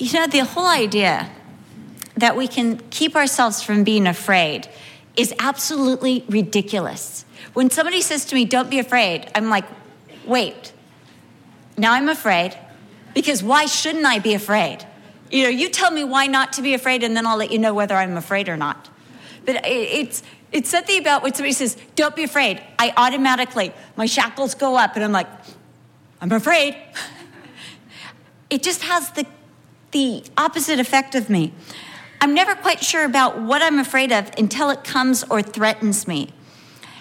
[0.00, 1.30] You know, the whole idea
[2.16, 4.66] that we can keep ourselves from being afraid
[5.14, 7.26] is absolutely ridiculous.
[7.52, 9.66] When somebody says to me, Don't be afraid, I'm like,
[10.24, 10.72] Wait,
[11.76, 12.56] now I'm afraid
[13.12, 14.86] because why shouldn't I be afraid?
[15.30, 17.58] You know, you tell me why not to be afraid, and then I'll let you
[17.58, 18.88] know whether I'm afraid or not.
[19.44, 24.54] But it's, it's something about when somebody says, Don't be afraid, I automatically, my shackles
[24.54, 25.28] go up, and I'm like,
[26.22, 26.74] I'm afraid.
[28.50, 29.26] it just has the,
[29.92, 31.52] the opposite effect of me.
[32.20, 36.30] I'm never quite sure about what I'm afraid of until it comes or threatens me.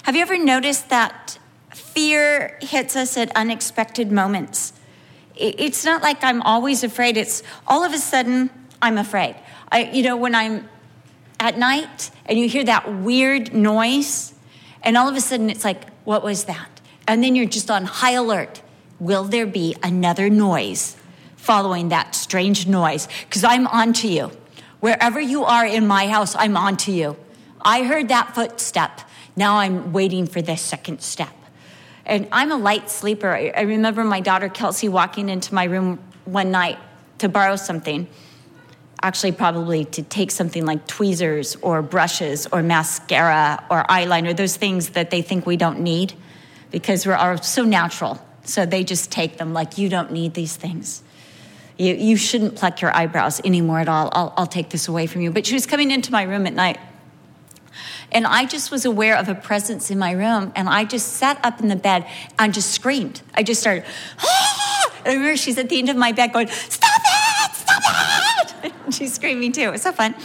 [0.04, 1.38] Have you ever noticed that
[1.74, 4.74] fear hits us at unexpected moments?
[5.36, 8.50] It's not like I'm always afraid, it's all of a sudden
[8.82, 9.36] I'm afraid.
[9.72, 10.68] I, you know, when I'm
[11.40, 14.34] at night and you hear that weird noise,
[14.84, 16.82] and all of a sudden it's like, what was that?
[17.08, 18.62] And then you're just on high alert.
[19.00, 20.96] Will there be another noise
[21.50, 23.08] following that strange noise?
[23.26, 24.30] Because I'm on to you.
[24.82, 27.18] Wherever you are in my house, I'm on to you.
[27.60, 29.02] I heard that footstep.
[29.36, 31.34] Now I'm waiting for the second step.
[32.06, 33.32] And I'm a light sleeper.
[33.34, 36.78] I remember my daughter Kelsey walking into my room one night
[37.18, 38.08] to borrow something
[39.02, 44.90] actually probably to take something like tweezers or brushes or mascara or eyeliner, those things
[44.90, 46.14] that they think we don't need
[46.70, 48.24] because we're so natural.
[48.44, 51.02] So they just take them like you don't need these things.
[51.80, 54.10] You, you shouldn't pluck your eyebrows anymore at all.
[54.12, 55.32] I'll, I'll take this away from you.
[55.32, 56.78] But she was coming into my room at night.
[58.12, 60.52] And I just was aware of a presence in my room.
[60.58, 62.06] And I just sat up in the bed
[62.38, 63.22] and just screamed.
[63.34, 63.86] I just started,
[64.20, 64.92] ah!
[65.06, 67.56] I remember she's at the end of my bed going, Stop it!
[67.56, 68.74] Stop it!
[68.94, 69.62] She's screaming too.
[69.62, 70.16] It was so fun.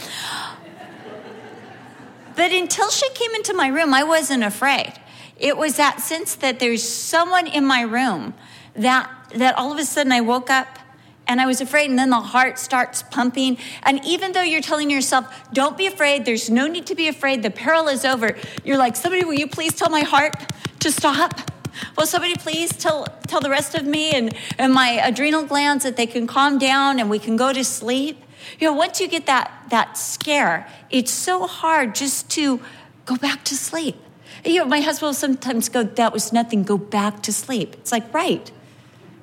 [2.35, 4.91] But until she came into my room, I wasn't afraid.
[5.37, 8.33] It was that sense that there's someone in my room
[8.75, 10.79] that, that all of a sudden I woke up
[11.27, 13.57] and I was afraid, and then the heart starts pumping.
[13.83, 17.43] And even though you're telling yourself, don't be afraid, there's no need to be afraid,
[17.43, 20.35] the peril is over, you're like, somebody, will you please tell my heart
[20.79, 21.51] to stop?
[21.97, 25.97] Will somebody please tell, tell the rest of me and, and my adrenal glands that
[25.97, 28.21] they can calm down and we can go to sleep?
[28.59, 32.61] You know, once you get that, that scare, it's so hard just to
[33.05, 33.97] go back to sleep.
[34.45, 37.73] You know, my husband will sometimes go, That was nothing, go back to sleep.
[37.75, 38.51] It's like, right.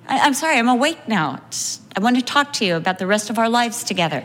[0.09, 1.41] I, I'm sorry, I'm awake now.
[1.95, 4.25] I want to talk to you about the rest of our lives together.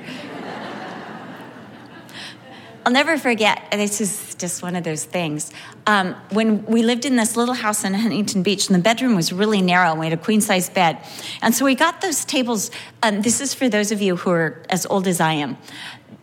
[2.85, 5.51] I'll never forget, this is just one of those things.
[5.85, 9.33] Um, when we lived in this little house in Huntington Beach, and the bedroom was
[9.33, 10.97] really narrow, and we had a queen size bed.
[11.41, 12.71] And so we got those tables,
[13.03, 15.57] um, this is for those of you who are as old as I am,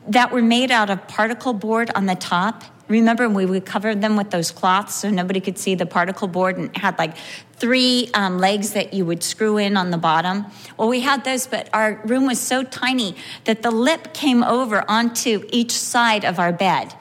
[0.08, 4.16] that were made out of particle board on the top remember we would cover them
[4.16, 7.16] with those cloths so nobody could see the particle board and had like
[7.54, 10.46] three um, legs that you would screw in on the bottom?
[10.76, 14.84] Well we had those but our room was so tiny that the lip came over
[14.88, 16.94] onto each side of our bed.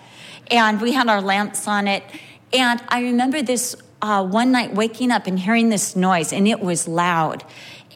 [0.52, 2.04] And we had our lamps on it.
[2.52, 6.60] And i remember this uh, one night waking up and hearing this noise and it
[6.60, 7.44] was loud.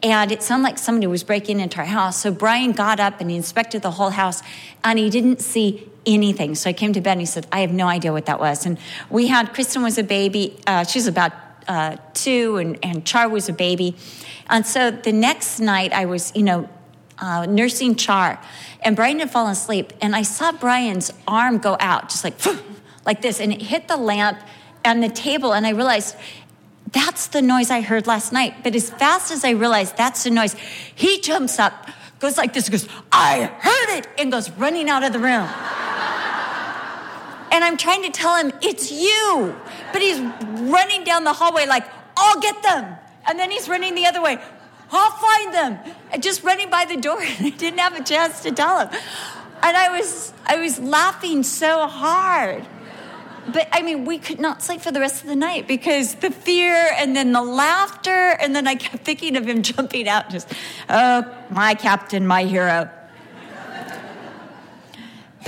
[0.02, 2.22] And it sounded like somebody was breaking into our house.
[2.22, 4.42] So Brian got up and he inspected the whole house
[4.84, 6.54] and he didn't see anything.
[6.54, 8.66] So I came to bed and he said, I have no idea what that was.
[8.66, 8.78] And
[9.10, 11.32] we had, Kristen was a baby, uh, she was about
[11.68, 13.94] uh, two, and, and Char was a baby.
[14.48, 16.68] And so the next night I was, you know,
[17.18, 18.40] uh, nursing Char,
[18.80, 22.34] and Brian had fallen asleep, and I saw Brian's arm go out, just like,
[23.06, 24.40] like this, and it hit the lamp
[24.84, 26.16] and the table, and I realized
[26.92, 28.62] that's the noise I heard last night.
[28.62, 30.54] But as fast as I realized that's the noise,
[30.94, 35.12] he jumps up, goes like this, goes, I heard it, and goes running out of
[35.12, 35.48] the room.
[37.50, 39.56] And I'm trying to tell him, it's you.
[39.92, 40.20] But he's
[40.70, 41.86] running down the hallway like,
[42.16, 42.96] I'll get them.
[43.26, 44.38] And then he's running the other way,
[44.90, 45.78] I'll find them.
[46.12, 49.00] And just running by the door, and I didn't have a chance to tell him.
[49.62, 52.64] And I was, I was laughing so hard
[53.52, 56.30] but I mean, we could not sleep for the rest of the night because the
[56.30, 58.10] fear and then the laughter.
[58.10, 60.52] And then I kept thinking of him jumping out, just,
[60.88, 62.90] oh, my captain, my hero.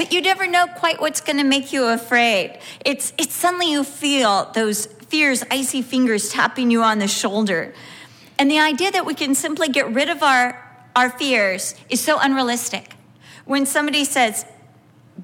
[0.00, 2.58] But you never know quite what's going to make you afraid.
[2.86, 7.74] It's, it's suddenly you feel those fears, icy fingers tapping you on the shoulder.
[8.38, 10.58] And the idea that we can simply get rid of our,
[10.96, 12.94] our fears is so unrealistic.
[13.44, 14.46] When somebody says,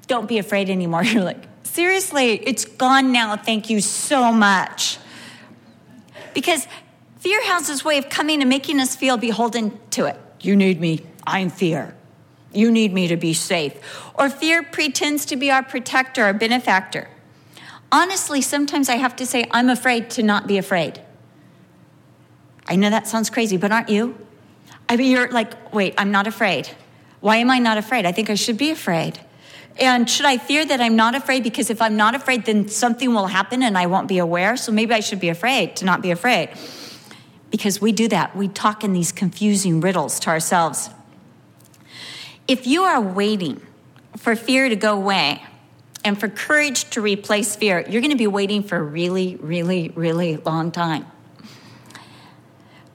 [0.05, 3.35] don't be afraid anymore, you're like, Seriously, it's gone now.
[3.35, 4.99] Thank you so much.
[6.35, 6.67] Because
[7.17, 10.19] fear has this way of coming and making us feel beholden to it.
[10.39, 11.03] You need me.
[11.25, 11.95] I'm fear.
[12.53, 13.73] You need me to be safe.
[14.15, 17.07] Or fear pretends to be our protector, our benefactor.
[17.91, 21.01] Honestly, sometimes I have to say, I'm afraid to not be afraid.
[22.67, 24.17] I know that sounds crazy, but aren't you?
[24.89, 26.69] I mean, you're like, wait, I'm not afraid.
[27.19, 28.05] Why am I not afraid?
[28.05, 29.19] I think I should be afraid.
[29.79, 31.43] And should I fear that I'm not afraid?
[31.43, 34.57] Because if I'm not afraid, then something will happen and I won't be aware.
[34.57, 36.49] So maybe I should be afraid to not be afraid.
[37.51, 38.35] Because we do that.
[38.35, 40.89] We talk in these confusing riddles to ourselves.
[42.47, 43.61] If you are waiting
[44.15, 45.43] for fear to go away
[46.03, 49.89] and for courage to replace fear, you're going to be waiting for a really, really,
[49.89, 51.05] really long time.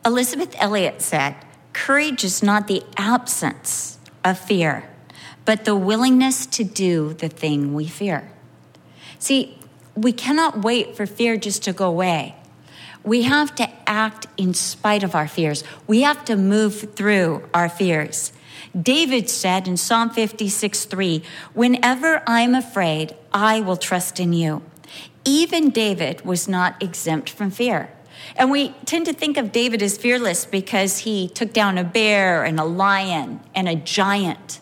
[0.04, 1.36] Elisabeth Elliot said,
[1.72, 4.88] Courage is not the absence of fear
[5.44, 8.30] but the willingness to do the thing we fear.
[9.18, 9.58] See,
[9.94, 12.36] we cannot wait for fear just to go away.
[13.04, 15.64] We have to act in spite of our fears.
[15.86, 18.32] We have to move through our fears.
[18.80, 21.22] David said in Psalm 56 3,
[21.54, 24.62] Whenever I'm afraid, I will trust in you.
[25.24, 27.90] Even David was not exempt from fear.
[28.36, 32.44] And we tend to think of David as fearless because he took down a bear
[32.44, 34.60] and a lion and a giant.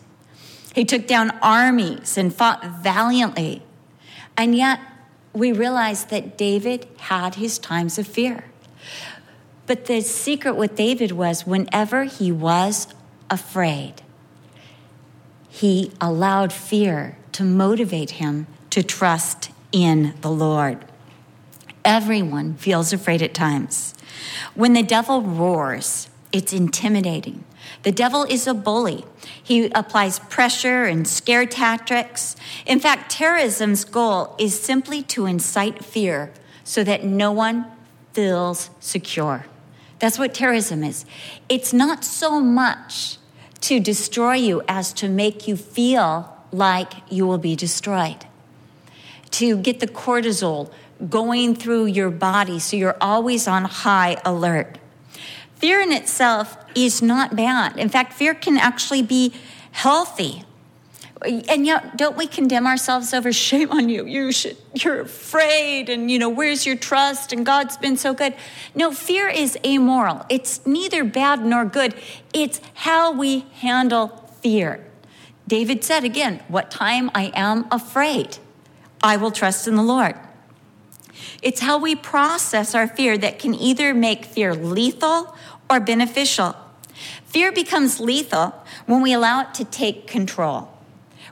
[0.73, 3.61] He took down armies and fought valiantly.
[4.37, 4.79] And yet,
[5.33, 8.45] we realize that David had his times of fear.
[9.67, 12.87] But the secret with David was whenever he was
[13.31, 14.03] afraid,
[15.49, 20.85] he allowed fear to motivate him to trust in the Lord.
[21.83, 23.95] Everyone feels afraid at times.
[24.53, 27.43] When the devil roars, it's intimidating.
[27.83, 29.05] The devil is a bully.
[29.41, 32.35] He applies pressure and scare tactics.
[32.65, 36.31] In fact, terrorism's goal is simply to incite fear
[36.63, 37.65] so that no one
[38.13, 39.45] feels secure.
[39.99, 41.05] That's what terrorism is.
[41.49, 43.17] It's not so much
[43.61, 48.25] to destroy you as to make you feel like you will be destroyed,
[49.31, 50.71] to get the cortisol
[51.09, 54.77] going through your body so you're always on high alert.
[55.55, 57.77] Fear in itself is not bad.
[57.77, 59.33] In fact, fear can actually be
[59.71, 60.43] healthy.
[61.23, 64.05] And yet, don't we condemn ourselves over shame on you?
[64.05, 67.31] You should, you're afraid, and you know, where's your trust?
[67.31, 68.33] And God's been so good.
[68.73, 70.25] No, fear is amoral.
[70.29, 71.93] It's neither bad nor good.
[72.33, 74.07] It's how we handle
[74.41, 74.85] fear.
[75.47, 78.37] David said again, What time I am afraid,
[79.03, 80.15] I will trust in the Lord.
[81.41, 85.35] It's how we process our fear that can either make fear lethal
[85.69, 86.55] or beneficial.
[87.25, 88.53] Fear becomes lethal
[88.85, 90.69] when we allow it to take control,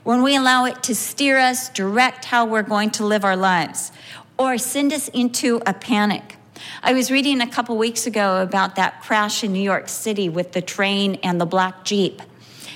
[0.02, 3.92] when we allow it to steer us, direct how we're going to live our lives,
[4.38, 6.36] or send us into a panic.
[6.82, 10.52] I was reading a couple weeks ago about that crash in New York City with
[10.52, 12.22] the train and the black Jeep.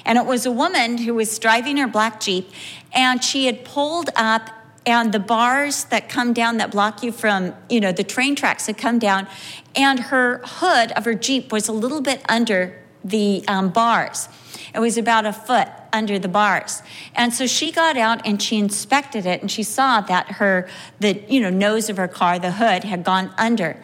[0.04, 2.50] And it was a woman who was driving her black Jeep,
[2.92, 4.50] and she had pulled up
[4.86, 8.66] and the bars that come down that block you from you know the train tracks
[8.66, 9.26] had come down
[9.74, 14.28] and her hood of her jeep was a little bit under the um, bars
[14.74, 16.82] it was about a foot under the bars
[17.14, 20.69] and so she got out and she inspected it and she saw that her
[21.00, 23.82] the you know nose of her car the hood had gone under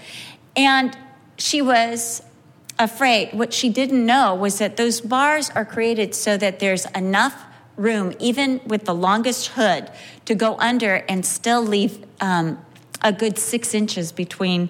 [0.57, 0.97] and
[1.39, 2.23] she was
[2.79, 7.47] afraid what she didn't know was that those bars are created so that there's enough
[7.81, 9.91] room, even with the longest hood,
[10.27, 12.59] to go under and still leave um,
[13.03, 14.69] a good six inches between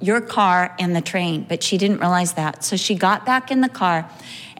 [0.00, 1.44] your car and the train.
[1.48, 2.64] But she didn't realize that.
[2.64, 4.08] So she got back in the car,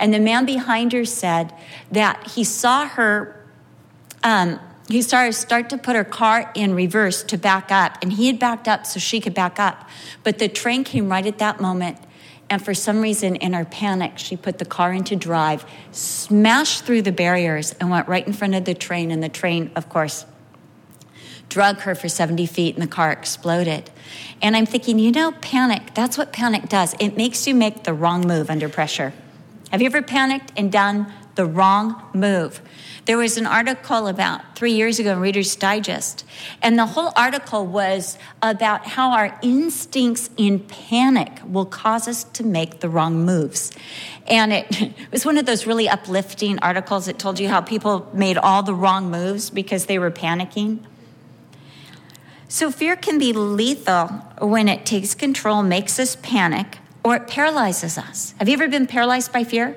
[0.03, 1.55] and the man behind her said
[1.91, 3.43] that he saw her.
[4.23, 8.27] Um, he started start to put her car in reverse to back up, and he
[8.27, 9.89] had backed up so she could back up.
[10.23, 11.99] But the train came right at that moment
[12.53, 17.01] and for some reason, in her panic, she put the car into drive, smashed through
[17.01, 19.11] the barriers, and went right in front of the train.
[19.11, 20.27] And the train, of course,
[21.49, 23.91] drug her for 70 feet, and the car exploded.
[24.43, 26.95] And I'm thinking, you know, panic, that's what panic does.
[27.01, 29.15] It makes you make the wrong move under pressure.
[29.73, 32.61] Have you ever panicked and done the wrong move?
[33.07, 36.27] There was an article about three years ago in Reader's Digest,
[36.61, 42.45] and the whole article was about how our instincts in panic will cause us to
[42.45, 43.73] make the wrong moves.
[44.27, 48.37] And it, was one of those really uplifting articles that told you how people made
[48.37, 50.81] all the wrong moves because they were panicking.
[52.47, 57.99] So, fear can be lethal when it takes control, makes us panic, or it paralyzes
[57.99, 58.35] us.
[58.39, 59.77] Have you ever been paralyzed by fear?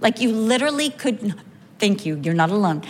[0.00, 1.34] Like you literally could
[1.78, 2.20] Thank you.
[2.22, 2.82] You're not alone.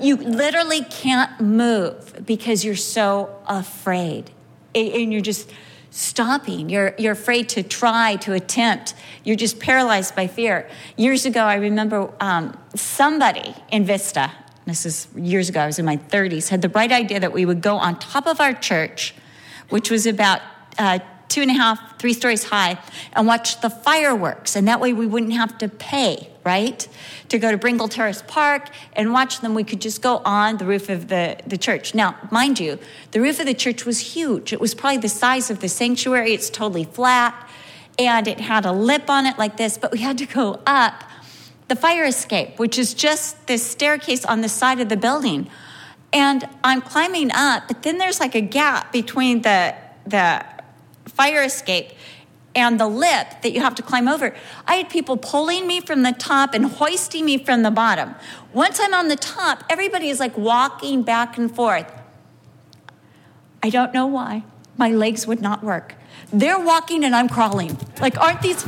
[0.00, 4.30] You literally can't move because you're so afraid.
[4.74, 5.50] And you're just
[5.90, 6.68] stopping.
[6.68, 8.94] You're, you're afraid to try, to attempt.
[9.24, 10.68] You're just paralyzed by fear.
[10.96, 14.30] Years ago, I remember um, somebody in Vista,
[14.66, 17.44] this is years ago, I was in my 30s, had the bright idea that we
[17.44, 19.14] would go on top of our church,
[19.70, 20.42] which was about
[20.78, 22.78] uh, two and a half, three stories high,
[23.12, 24.56] and watch the fireworks.
[24.56, 26.88] And that way we wouldn't have to pay, right?
[27.28, 29.54] To go to Brengle Terrace Park and watch them.
[29.54, 31.94] We could just go on the roof of the, the church.
[31.94, 32.78] Now, mind you,
[33.10, 34.52] the roof of the church was huge.
[34.52, 36.32] It was probably the size of the sanctuary.
[36.32, 37.48] It's totally flat.
[37.98, 41.04] And it had a lip on it like this, but we had to go up
[41.66, 45.50] the fire escape, which is just this staircase on the side of the building.
[46.12, 49.74] And I'm climbing up, but then there's like a gap between the,
[50.06, 50.44] the
[51.18, 51.90] fire escape
[52.54, 54.34] and the lip that you have to climb over.
[54.66, 58.14] I had people pulling me from the top and hoisting me from the bottom.
[58.52, 61.92] Once I'm on the top, everybody is like walking back and forth.
[63.64, 64.44] I don't know why.
[64.76, 65.96] My legs would not work.
[66.32, 67.76] They're walking and I'm crawling.
[68.00, 68.62] Like, aren't these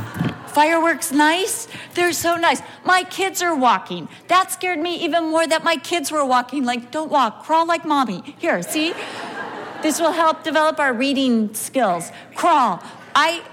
[0.47, 1.69] fireworks nice?
[1.93, 2.61] They're so nice.
[2.83, 4.09] My kids are walking.
[4.27, 6.65] That scared me even more that my kids were walking.
[6.65, 8.35] Like, don't walk, crawl like mommy.
[8.39, 8.93] Here, see?
[9.81, 12.11] This will help develop our reading skills.
[12.35, 12.81] Crawl.
[13.15, 13.43] I,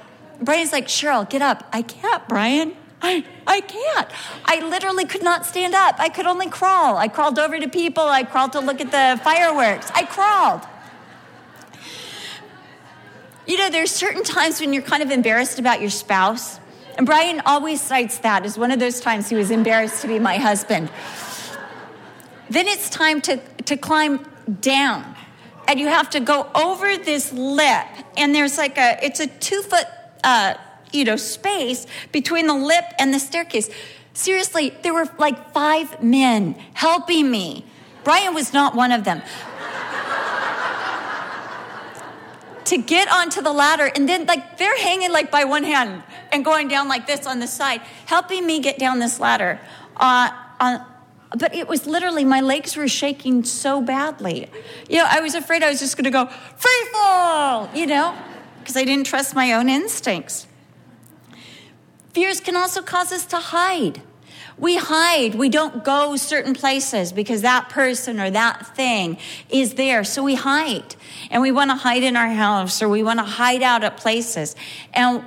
[0.40, 1.66] Brian's like, Cheryl, get up.
[1.72, 2.76] I can't, Brian.
[3.00, 4.08] I, I can't.
[4.44, 5.96] I literally could not stand up.
[5.98, 6.96] I could only crawl.
[6.96, 8.02] I crawled over to people.
[8.02, 9.90] I crawled to look at the fireworks.
[9.94, 10.62] I crawled.
[13.46, 16.60] You know, there's certain times when you're kind of embarrassed about your spouse.
[16.96, 20.18] And Brian always cites that as one of those times he was embarrassed to be
[20.18, 20.90] my husband.
[22.50, 24.26] Then it's time to, to climb
[24.60, 25.14] down.
[25.68, 27.86] And you have to go over this lip.
[28.16, 29.84] And there's like a, it's a two foot,
[30.24, 30.54] uh,
[30.92, 33.70] you know, space between the lip and the staircase.
[34.14, 37.64] Seriously, there were like five men helping me.
[38.02, 39.22] Brian was not one of them
[42.68, 46.44] to get onto the ladder and then like they're hanging like by one hand and
[46.44, 49.58] going down like this on the side helping me get down this ladder
[49.96, 50.28] uh,
[50.60, 50.84] on,
[51.36, 54.48] but it was literally my legs were shaking so badly
[54.88, 58.16] you know i was afraid i was just going to go free fall you know
[58.60, 60.46] because i didn't trust my own instincts
[62.12, 64.02] fears can also cause us to hide
[64.58, 65.36] we hide.
[65.36, 69.18] We don't go certain places because that person or that thing
[69.48, 70.02] is there.
[70.04, 70.96] So we hide.
[71.30, 73.96] And we want to hide in our house or we want to hide out at
[73.96, 74.56] places.
[74.92, 75.24] And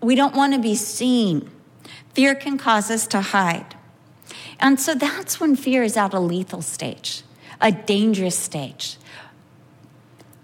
[0.00, 1.50] we don't want to be seen.
[2.14, 3.76] Fear can cause us to hide.
[4.60, 7.22] And so that's when fear is at a lethal stage,
[7.60, 8.96] a dangerous stage.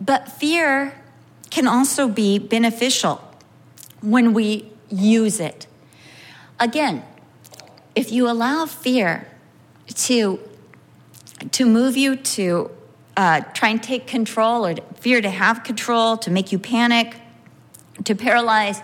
[0.00, 0.94] But fear
[1.50, 3.22] can also be beneficial
[4.00, 5.66] when we use it.
[6.58, 7.02] Again,
[7.94, 9.26] if you allow fear
[9.88, 10.40] to,
[11.52, 12.70] to move you to
[13.16, 17.16] uh, try and take control or fear to have control, to make you panic,
[18.04, 18.80] to paralyze,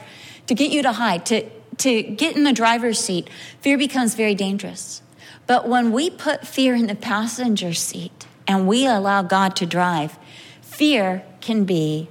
[0.47, 3.29] to get you to hide, to, to get in the driver's seat,
[3.61, 5.03] fear becomes very dangerous.
[5.47, 10.19] But when we put fear in the passenger seat and we allow God to drive,
[10.61, 12.09] fear can be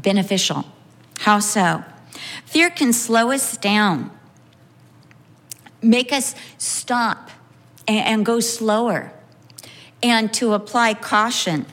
[0.00, 0.66] beneficial.
[1.20, 1.84] How so?
[2.44, 4.10] Fear can slow us down
[5.82, 7.30] make us stop
[7.86, 9.12] and, and go slower
[10.02, 11.66] and to apply caution.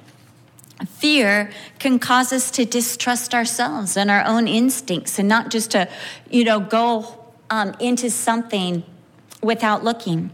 [0.88, 5.88] Fear can cause us to distrust ourselves and our own instincts and not just to,
[6.30, 8.84] you know, go um, into something
[9.42, 10.32] without looking.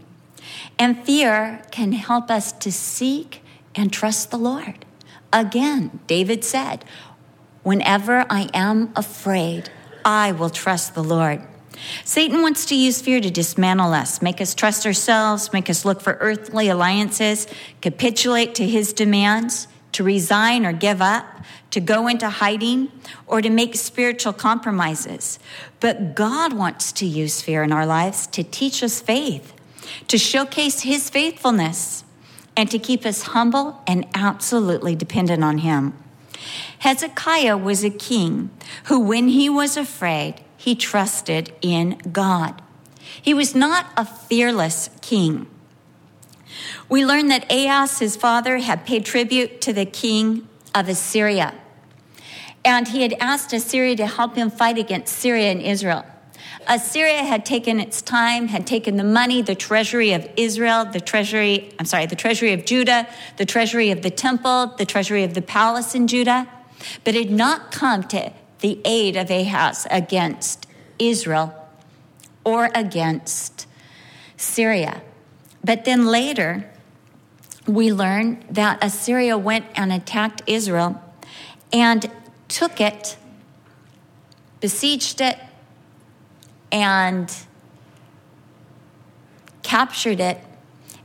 [0.82, 4.84] And fear can help us to seek and trust the Lord.
[5.32, 6.84] Again, David said,
[7.62, 9.70] Whenever I am afraid,
[10.04, 11.40] I will trust the Lord.
[12.04, 16.00] Satan wants to use fear to dismantle us, make us trust ourselves, make us look
[16.00, 17.46] for earthly alliances,
[17.80, 21.24] capitulate to his demands, to resign or give up,
[21.70, 22.90] to go into hiding,
[23.28, 25.38] or to make spiritual compromises.
[25.78, 29.54] But God wants to use fear in our lives to teach us faith,
[30.08, 32.04] to showcase his faithfulness,
[32.56, 35.94] and to keep us humble and absolutely dependent on him.
[36.80, 38.50] Hezekiah was a king
[38.84, 42.60] who, when he was afraid, he trusted in God.
[43.00, 45.46] He was not a fearless king.
[46.88, 51.54] We learn that Ahaz, his father, had paid tribute to the king of Assyria.
[52.64, 56.04] And he had asked Assyria to help him fight against Syria and Israel.
[56.68, 61.74] Assyria had taken its time, had taken the money, the treasury of Israel, the treasury,
[61.78, 65.42] I'm sorry, the treasury of Judah, the treasury of the temple, the treasury of the
[65.42, 66.48] palace in Judah,
[67.04, 70.66] but had not come to the aid of Ahaz against
[70.98, 71.54] Israel
[72.44, 73.66] or against
[74.36, 75.02] Syria.
[75.64, 76.70] But then later,
[77.66, 81.00] we learn that Assyria went and attacked Israel
[81.72, 82.10] and
[82.48, 83.16] took it,
[84.60, 85.38] besieged it,
[86.72, 87.32] and
[89.62, 90.38] captured it.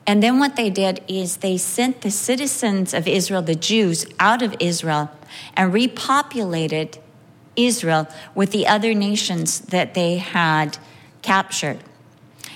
[0.07, 4.41] And then what they did is they sent the citizens of Israel, the Jews, out
[4.41, 5.11] of Israel
[5.55, 6.97] and repopulated
[7.57, 10.77] Israel with the other nations that they had
[11.21, 11.79] captured.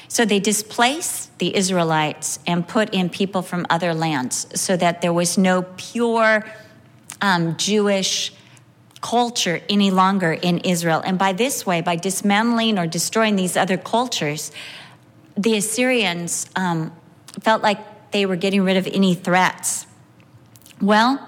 [0.08, 5.14] So they displaced the Israelites and put in people from other lands so that there
[5.14, 6.46] was no pure
[7.22, 8.34] um, Jewish
[9.02, 11.02] culture any longer in Israel.
[11.04, 14.52] And by this way, by dismantling or destroying these other cultures,
[15.36, 16.92] the Assyrians um,
[17.42, 19.88] felt like they were getting rid of any threats.
[20.80, 21.28] Well,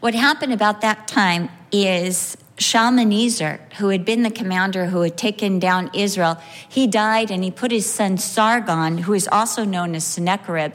[0.00, 5.58] what happened about that time is Shalmaneser, who had been the commander who had taken
[5.58, 6.38] down Israel,
[6.68, 10.72] he died and he put his son Sargon, who is also known as Sennacherib,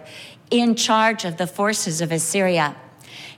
[0.50, 2.76] in charge of the forces of Assyria.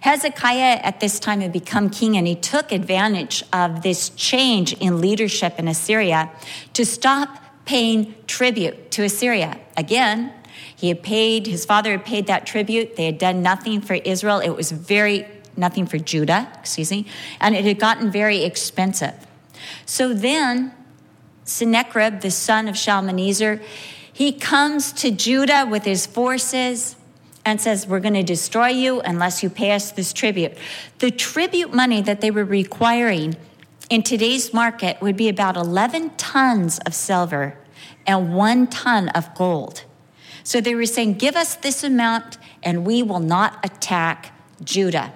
[0.05, 5.01] Hezekiah at this time had become king, and he took advantage of this change in
[5.01, 6.29] leadership in Assyria
[6.73, 9.59] to stop paying tribute to Assyria.
[9.75, 10.31] Again,
[10.75, 12.97] he had paid, his father had paid that tribute.
[12.97, 14.37] They had done nothing for Israel.
[14.41, 15.25] It was very,
[15.57, 17.07] nothing for Judah, excuse me,
[17.39, 19.15] and it had gotten very expensive.
[19.87, 20.71] So then,
[21.45, 23.59] Sennacherib, the son of Shalmaneser,
[24.13, 26.94] he comes to Judah with his forces
[27.45, 30.57] and says, We're going to destroy you unless you pay us this tribute.
[30.99, 33.37] The tribute money that they were requiring
[33.89, 37.57] in today's market would be about 11 tons of silver
[38.07, 39.83] and one ton of gold.
[40.43, 44.33] So they were saying, Give us this amount and we will not attack
[44.63, 45.13] Judah.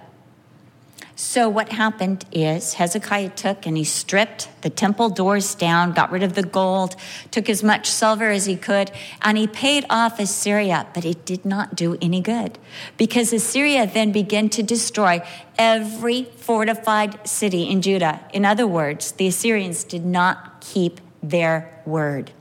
[1.21, 6.23] So, what happened is Hezekiah took and he stripped the temple doors down, got rid
[6.23, 6.95] of the gold,
[7.29, 8.89] took as much silver as he could,
[9.21, 10.87] and he paid off Assyria.
[10.93, 12.57] But it did not do any good
[12.95, 15.21] because Assyria then began to destroy
[15.57, 18.21] every fortified city in Judah.
[18.31, 22.31] In other words, the Assyrians did not keep their word.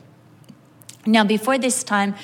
[1.04, 2.14] Now, before this time,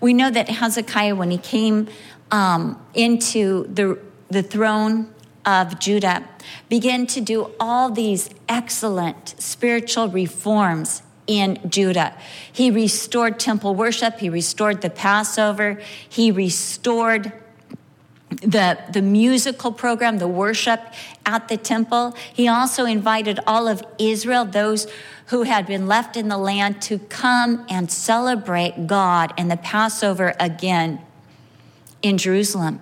[0.00, 1.86] we know that Hezekiah, when he came
[2.32, 3.96] um, into the,
[4.28, 6.28] the throne, of Judah
[6.68, 12.14] began to do all these excellent spiritual reforms in Judah.
[12.52, 17.32] He restored temple worship, he restored the Passover, he restored
[18.42, 20.80] the, the musical program, the worship
[21.26, 22.16] at the temple.
[22.32, 24.86] He also invited all of Israel, those
[25.26, 30.34] who had been left in the land, to come and celebrate God and the Passover
[30.38, 31.00] again
[32.02, 32.80] in Jerusalem.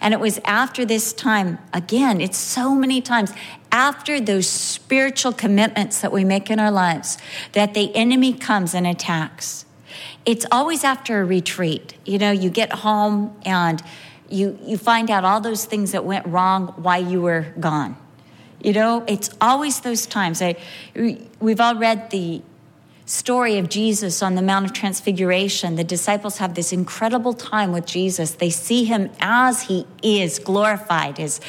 [0.00, 3.32] And it was after this time, again, it's so many times,
[3.72, 7.18] after those spiritual commitments that we make in our lives,
[7.52, 9.64] that the enemy comes and attacks.
[10.24, 11.94] It's always after a retreat.
[12.04, 13.82] You know, you get home and
[14.28, 17.96] you, you find out all those things that went wrong while you were gone.
[18.62, 20.40] You know, it's always those times.
[20.40, 20.56] I,
[21.38, 22.42] we've all read the
[23.06, 27.86] story of Jesus on the Mount of Transfiguration, the disciples have this incredible time with
[27.86, 28.32] Jesus.
[28.32, 31.18] They see him as he is, glorified.
[31.18, 31.40] His,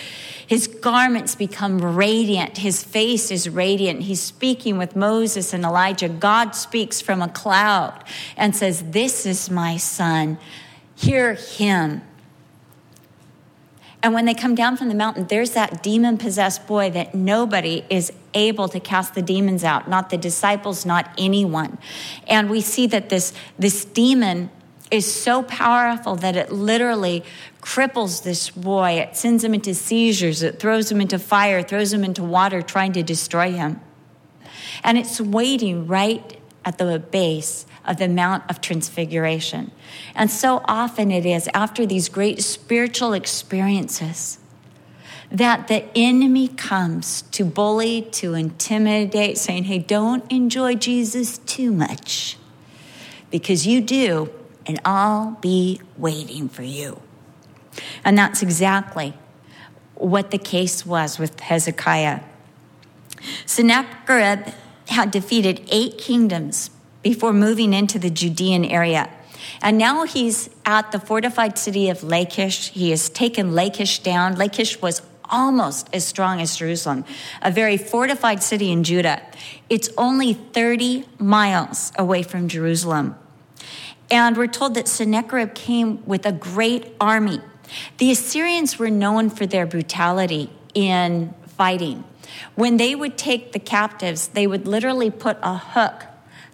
[0.45, 2.57] his garments become radiant.
[2.57, 4.01] His face is radiant.
[4.01, 6.09] He's speaking with Moses and Elijah.
[6.09, 8.03] God speaks from a cloud
[8.35, 10.37] and says, This is my son.
[10.95, 12.01] Hear him.
[14.03, 17.83] And when they come down from the mountain, there's that demon possessed boy that nobody
[17.89, 21.77] is able to cast the demons out, not the disciples, not anyone.
[22.27, 24.51] And we see that this, this demon
[24.91, 27.23] is so powerful that it literally
[27.61, 28.91] cripples this boy.
[28.91, 32.93] It sends him into seizures, it throws him into fire, throws him into water, trying
[32.93, 33.81] to destroy him.
[34.83, 39.71] And it's waiting right at the base of the Mount of Transfiguration.
[40.13, 44.39] And so often it is after these great spiritual experiences
[45.37, 52.37] that the enemy comes to bully, to intimidate, saying, hey, don't enjoy Jesus too much
[53.29, 54.31] because you do,
[54.65, 57.01] and I'll be waiting for you.
[58.05, 59.13] And that's exactly
[59.95, 62.21] what the case was with Hezekiah.
[63.45, 64.53] Sennacherib
[64.87, 66.69] had defeated eight kingdoms
[67.01, 69.09] before moving into the Judean area.
[69.61, 72.69] And now he's at the fortified city of Lachish.
[72.69, 74.35] He has taken Lachish down.
[74.35, 77.05] Lachish was almost as strong as Jerusalem,
[77.41, 79.21] a very fortified city in Judah.
[79.69, 83.15] It's only 30 miles away from Jerusalem.
[84.11, 87.41] And we're told that Sennacherib came with a great army.
[87.97, 92.03] The Assyrians were known for their brutality in fighting.
[92.55, 96.05] When they would take the captives, they would literally put a hook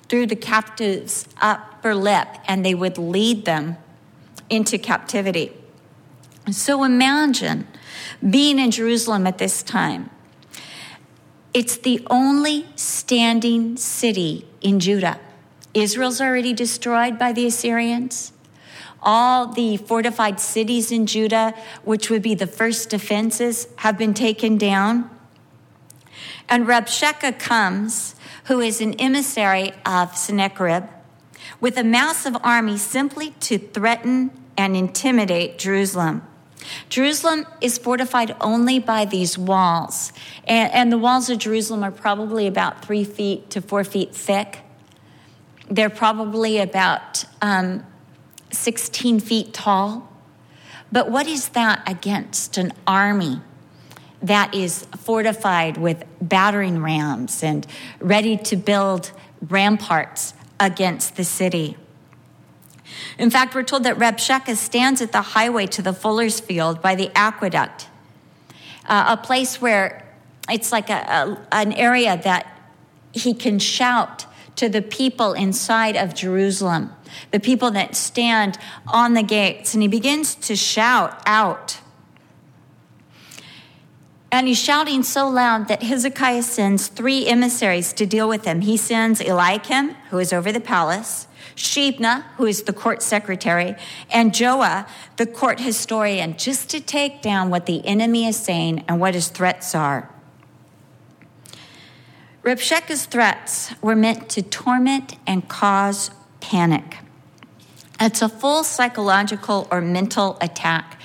[0.08, 3.78] through the captive's upper lip and they would lead them
[4.50, 5.52] into captivity.
[6.52, 7.68] So imagine
[8.28, 10.10] being in Jerusalem at this time.
[11.54, 15.20] It's the only standing city in Judah.
[15.74, 18.34] Israel's already destroyed by the Assyrians.
[19.02, 24.58] All the fortified cities in Judah, which would be the first defenses, have been taken
[24.58, 25.10] down.
[26.48, 30.84] And Rabshakeh comes, who is an emissary of Sennacherib,
[31.60, 36.22] with a massive army simply to threaten and intimidate Jerusalem.
[36.90, 40.14] Jerusalem is fortified only by these walls,
[40.46, 44.60] and, and, the walls of Jerusalem are probably about three feet to four feet thick.
[45.70, 47.86] They're probably about um,
[48.52, 50.10] 16 feet tall.
[50.92, 53.42] But what is that against an army
[54.22, 57.66] that is fortified with battering rams and
[58.00, 61.78] ready to build ramparts against the city?
[63.18, 66.96] In fact, we're told that Rabshakeh stands at the highway to the fuller's field by
[66.96, 67.88] the aqueduct,
[68.86, 70.08] uh, a place where
[70.50, 72.60] it's like a, a, an area that
[73.14, 76.92] he can shout to the people inside of Jerusalem,
[77.32, 81.80] the people that stand on the gates, and he begins to shout out.
[84.32, 88.62] And he's shouting so loud that Hezekiah sends three emissaries to deal with him.
[88.62, 93.76] He sends Eliakim, who is over the palace, Shebna, who is the court secretary,
[94.10, 94.88] and Joah,
[95.18, 99.30] the court historian, just to take down what the enemy is saying and what his
[99.30, 100.10] threats are.
[102.44, 106.10] Rabshakeh's threats were meant to torment and cause
[106.40, 106.98] panic.
[108.00, 111.00] It's a full psychological or mental attack.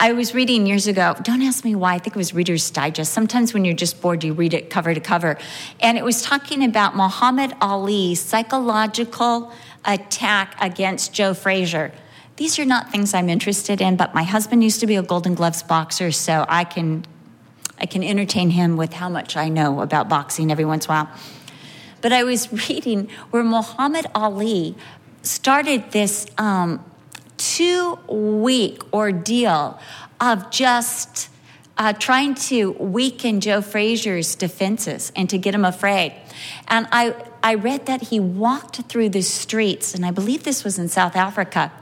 [0.00, 3.12] I was reading years ago, don't ask me why, I think it was Reader's Digest.
[3.12, 5.36] Sometimes when you're just bored, you read it cover to cover.
[5.80, 9.52] And it was talking about Muhammad Ali's psychological
[9.84, 11.92] attack against Joe Frazier.
[12.36, 15.34] These are not things I'm interested in, but my husband used to be a Golden
[15.34, 17.04] Gloves boxer, so I can,
[17.80, 20.94] I can entertain him with how much I know about boxing every once in a
[20.94, 21.10] while.
[22.00, 24.76] But I was reading where Muhammad Ali
[25.22, 26.84] started this um,
[27.38, 29.78] two week ordeal
[30.20, 31.28] of just
[31.76, 36.12] uh, trying to weaken Joe Frazier's defenses and to get him afraid.
[36.66, 40.78] And I, I read that he walked through the streets, and I believe this was
[40.78, 41.72] in South Africa,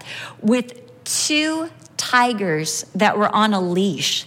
[0.40, 4.26] with two tigers that were on a leash.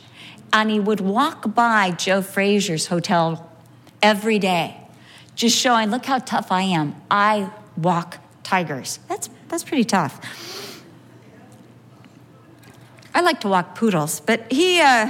[0.52, 3.52] And he would walk by Joe Frazier's hotel
[4.02, 4.78] every day,
[5.36, 6.96] just showing, look how tough I am.
[7.12, 9.00] I walk tigers.
[9.08, 10.84] That's, that's pretty tough.
[13.14, 14.82] I like to walk poodles, but he.
[14.82, 15.10] Uh,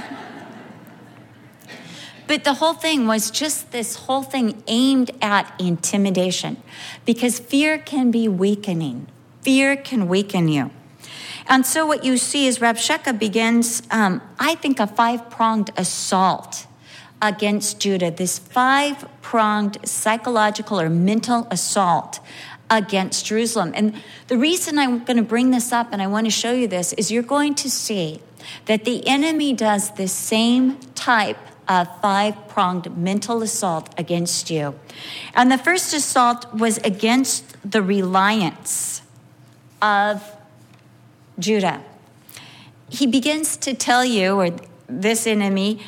[2.30, 6.62] but the whole thing was just this whole thing aimed at intimidation
[7.04, 9.08] because fear can be weakening.
[9.42, 10.70] Fear can weaken you.
[11.48, 16.68] And so what you see is Rabshakeh begins, um, I think, a five pronged assault
[17.20, 22.20] against Judah, this five pronged psychological or mental assault
[22.70, 23.72] against Jerusalem.
[23.74, 26.68] And the reason I'm going to bring this up and I want to show you
[26.68, 28.20] this is you're going to see
[28.66, 31.36] that the enemy does the same type
[31.70, 34.74] of five pronged mental assault against you.
[35.34, 39.02] And the first assault was against the reliance
[39.80, 40.36] of
[41.38, 41.80] Judah.
[42.88, 44.50] He begins to tell you, or
[44.88, 45.80] this enemy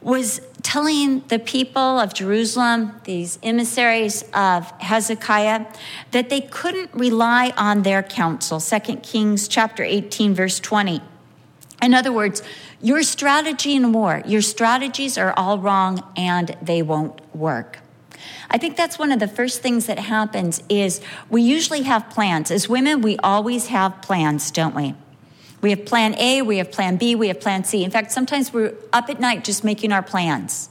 [0.00, 5.66] was telling the people of Jerusalem, these emissaries of Hezekiah,
[6.12, 8.58] that they couldn't rely on their counsel.
[8.58, 11.02] 2 Kings chapter 18 verse 20.
[11.82, 12.42] In other words,
[12.82, 17.78] your strategy in war, your strategies are all wrong and they won't work.
[18.50, 22.50] I think that's one of the first things that happens is we usually have plans.
[22.50, 24.94] As women, we always have plans, don't we?
[25.60, 27.84] We have plan A, we have plan B, we have plan C.
[27.84, 30.70] In fact, sometimes we're up at night just making our plans.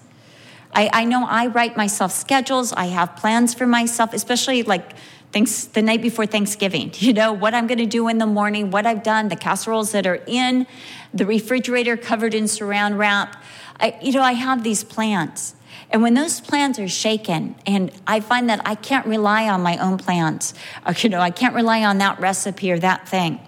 [0.74, 4.94] I, I know I write myself schedules, I have plans for myself, especially like
[5.32, 6.94] thanks, the night before Thanksgiving.
[7.00, 9.92] You know, what I'm going to do in the morning, what I've done, the casseroles
[9.94, 10.68] that are in
[11.14, 13.42] the refrigerator covered in saran wrap.
[13.80, 15.56] I, you know, I have these plans.
[15.92, 19.78] And when those plans are shaken, and I find that I can't rely on my
[19.78, 20.54] own plans,
[20.86, 23.40] uh, you know, I can't rely on that recipe or that thing.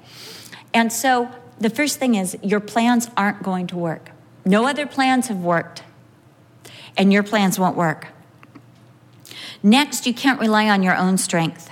[0.74, 4.10] And so the first thing is your plans aren't going to work.
[4.44, 5.84] No other plans have worked,
[6.98, 8.08] and your plans won't work.
[9.64, 11.70] Next, you can't rely on your own strength.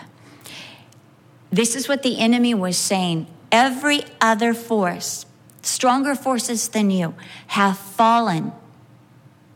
[1.51, 3.27] This is what the enemy was saying.
[3.51, 5.25] Every other force,
[5.63, 7.15] stronger forces than you,
[7.47, 8.51] have fallen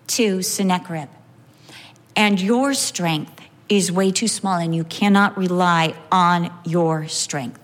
[0.07, 1.09] to Sennacherib.
[2.15, 7.59] And your strength is way too small, and you cannot rely on your strength.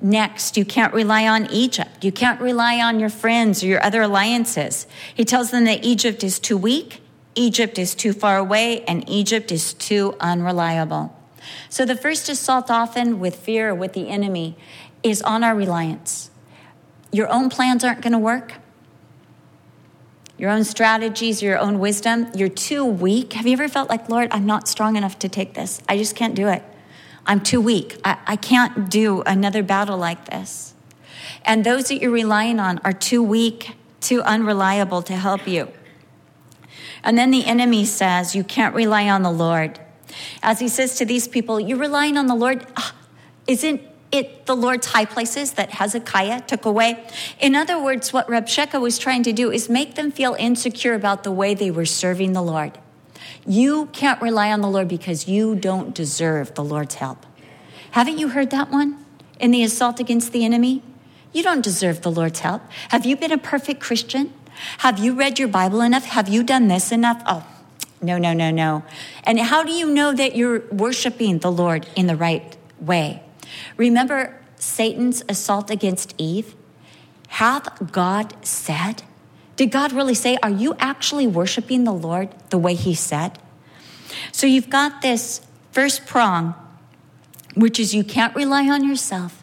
[0.00, 2.04] Next, you can't rely on Egypt.
[2.04, 4.86] You can't rely on your friends or your other alliances.
[5.14, 7.00] He tells them that Egypt is too weak,
[7.34, 11.16] Egypt is too far away, and Egypt is too unreliable.
[11.68, 14.56] So, the first assault, often with fear with the enemy,
[15.02, 16.30] is on our reliance.
[17.12, 18.54] Your own plans aren't going to work.
[20.36, 23.34] your own strategies, your own wisdom, you're too weak.
[23.34, 25.80] Have you ever felt like, Lord, I'm not strong enough to take this?
[25.88, 26.62] I just can't do it.
[27.26, 27.98] I'm too weak.
[28.04, 30.74] I, I can't do another battle like this.
[31.44, 35.68] And those that you're relying on are too weak, too unreliable to help you.
[37.04, 39.78] And then the enemy says, You can't rely on the Lord.
[40.42, 42.66] As he says to these people, You're relying on the Lord.
[42.76, 42.94] Ah,
[43.46, 47.04] isn't it the Lord's high places that Hezekiah took away?
[47.38, 51.24] In other words, what Rabshakeh was trying to do is make them feel insecure about
[51.24, 52.78] the way they were serving the Lord.
[53.46, 57.26] You can't rely on the Lord because you don't deserve the Lord's help.
[57.90, 59.04] Haven't you heard that one
[59.38, 60.82] in the assault against the enemy?
[61.32, 62.62] You don't deserve the Lord's help.
[62.88, 64.32] Have you been a perfect Christian?
[64.78, 66.04] Have you read your Bible enough?
[66.04, 67.22] Have you done this enough?
[67.26, 67.46] Oh,
[68.00, 68.82] no, no, no, no.
[69.24, 73.22] And how do you know that you're worshiping the Lord in the right way?
[73.76, 76.54] Remember Satan's assault against Eve?
[77.28, 79.02] Hath God said?
[79.56, 83.38] Did God really say, Are you actually worshiping the Lord the way He said?
[84.32, 85.40] So you've got this
[85.72, 86.54] first prong,
[87.54, 89.42] which is you can't rely on yourself,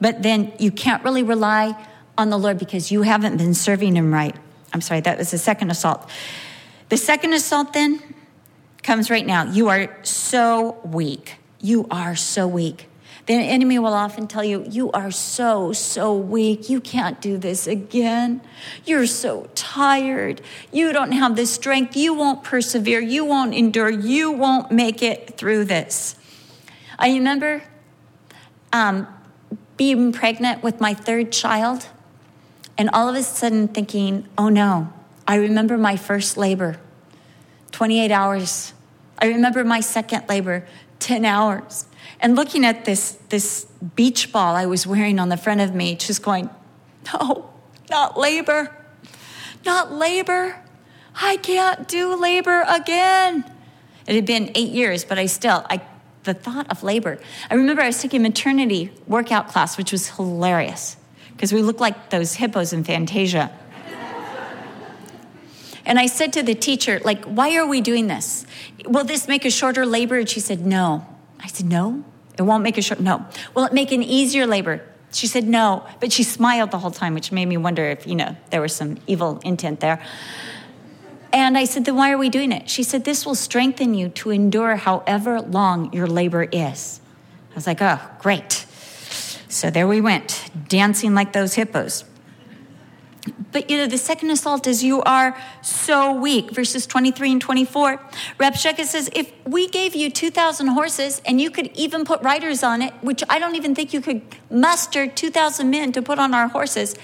[0.00, 1.74] but then you can't really rely
[2.16, 4.36] on the Lord because you haven't been serving Him right.
[4.74, 6.10] I'm sorry, that was the second assault.
[6.88, 8.02] The second assault then
[8.82, 9.44] comes right now.
[9.44, 11.36] You are so weak.
[11.60, 12.88] You are so weak.
[13.26, 16.68] The enemy will often tell you, You are so, so weak.
[16.68, 18.42] You can't do this again.
[18.84, 20.42] You're so tired.
[20.70, 21.96] You don't have the strength.
[21.96, 23.00] You won't persevere.
[23.00, 23.88] You won't endure.
[23.88, 26.16] You won't make it through this.
[26.98, 27.62] I remember
[28.72, 29.06] um,
[29.76, 31.86] being pregnant with my third child
[32.76, 34.92] and all of a sudden thinking, oh no,
[35.26, 36.78] I remember my first labor,
[37.72, 38.72] 28 hours.
[39.18, 40.66] I remember my second labor,
[40.98, 41.86] 10 hours.
[42.20, 45.94] And looking at this, this beach ball I was wearing on the front of me,
[45.94, 46.50] just going,
[47.12, 47.50] no,
[47.90, 48.74] not labor,
[49.64, 50.60] not labor.
[51.14, 53.44] I can't do labor again.
[54.06, 55.80] It had been eight years, but I still, I,
[56.24, 57.18] the thought of labor.
[57.50, 60.96] I remember I was taking maternity workout class, which was hilarious
[61.36, 63.50] because we look like those hippos in Fantasia.
[65.84, 68.46] and I said to the teacher, like, why are we doing this?
[68.86, 70.18] Will this make a shorter labor?
[70.18, 71.06] And she said, no.
[71.40, 72.04] I said, no,
[72.38, 73.26] it won't make a short, no.
[73.54, 74.82] Will it make an easier labor?
[75.12, 78.16] She said, no, but she smiled the whole time, which made me wonder if, you
[78.16, 80.02] know, there was some evil intent there.
[81.32, 82.70] And I said, then why are we doing it?
[82.70, 87.00] She said, this will strengthen you to endure however long your labor is.
[87.52, 88.66] I was like, oh, great.
[89.54, 92.04] So there we went, dancing like those hippos.
[93.52, 96.50] But you know, the second assault is you are so weak.
[96.50, 98.00] Verses 23 and 24.
[98.40, 102.82] Rabshakeh says, if we gave you 2,000 horses and you could even put riders on
[102.82, 106.48] it, which I don't even think you could muster 2,000 men to put on our
[106.48, 106.96] horses,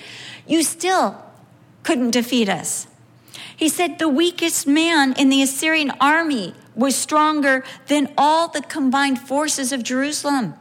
[0.48, 1.22] you still
[1.84, 2.88] couldn't defeat us.
[3.56, 9.20] He said, the weakest man in the Assyrian army was stronger than all the combined
[9.20, 10.54] forces of Jerusalem.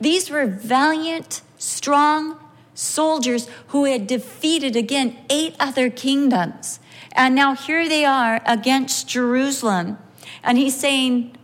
[0.00, 2.38] These were valiant, strong
[2.74, 6.78] soldiers who had defeated again eight other kingdoms.
[7.12, 9.98] And now here they are against Jerusalem.
[10.42, 11.36] And he's saying,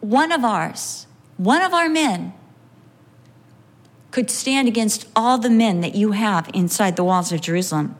[0.00, 2.34] one of ours, one of our men,
[4.10, 7.96] could stand against all the men that you have inside the walls of Jerusalem.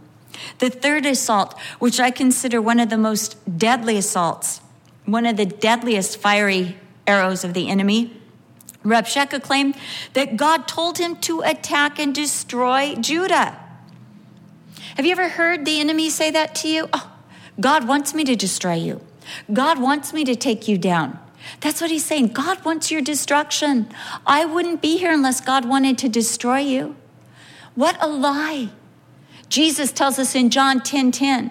[0.58, 4.60] The third assault, which I consider one of the most deadly assaults,
[5.06, 6.76] one of the deadliest fiery
[7.06, 8.20] arrows of the enemy,
[8.84, 9.76] Rabshakeh claimed
[10.12, 13.58] that God told him to attack and destroy Judah.
[14.96, 16.88] Have you ever heard the enemy say that to you?
[16.92, 17.12] Oh,
[17.60, 19.00] God wants me to destroy you.
[19.52, 21.18] God wants me to take you down.
[21.60, 22.28] That's what he's saying.
[22.28, 23.88] God wants your destruction.
[24.26, 26.96] I wouldn't be here unless God wanted to destroy you.
[27.74, 28.70] What a lie.
[29.48, 31.50] Jesus tells us in John 10 10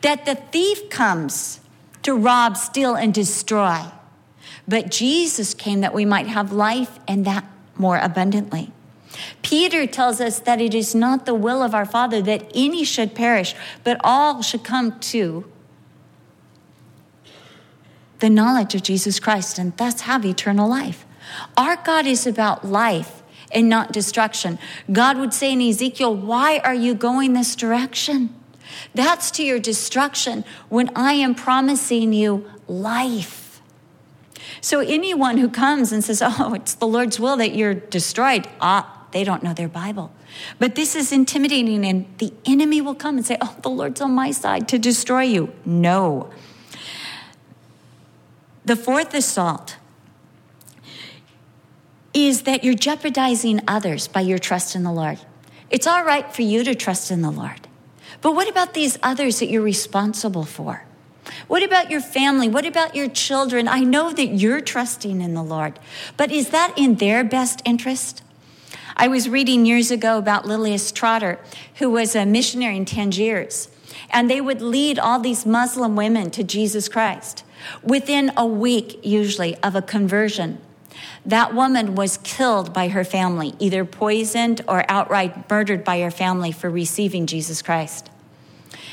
[0.00, 1.60] that the thief comes
[2.02, 3.84] to rob, steal, and destroy.
[4.66, 7.44] But Jesus came that we might have life and that
[7.76, 8.72] more abundantly.
[9.42, 13.14] Peter tells us that it is not the will of our Father that any should
[13.14, 15.50] perish, but all should come to
[18.18, 21.06] the knowledge of Jesus Christ and thus have eternal life.
[21.56, 24.58] Our God is about life and not destruction.
[24.90, 28.34] God would say in Ezekiel, Why are you going this direction?
[28.94, 33.47] That's to your destruction when I am promising you life.
[34.60, 39.06] So anyone who comes and says, oh, it's the Lord's will that you're destroyed, ah,
[39.12, 40.12] they don't know their Bible.
[40.58, 44.12] But this is intimidating, and the enemy will come and say, oh, the Lord's on
[44.12, 45.52] my side to destroy you.
[45.64, 46.30] No.
[48.64, 49.76] The fourth assault
[52.12, 55.18] is that you're jeopardizing others by your trust in the Lord.
[55.70, 57.68] It's all right for you to trust in the Lord.
[58.20, 60.84] But what about these others that you're responsible for?
[61.46, 62.48] What about your family?
[62.48, 63.68] What about your children?
[63.68, 65.78] I know that you're trusting in the Lord,
[66.16, 68.22] but is that in their best interest?
[68.96, 71.38] I was reading years ago about Lilias Trotter,
[71.76, 73.68] who was a missionary in Tangiers,
[74.10, 77.44] and they would lead all these Muslim women to Jesus Christ.
[77.82, 80.58] Within a week, usually, of a conversion,
[81.24, 86.50] that woman was killed by her family, either poisoned or outright murdered by her family
[86.52, 88.10] for receiving Jesus Christ.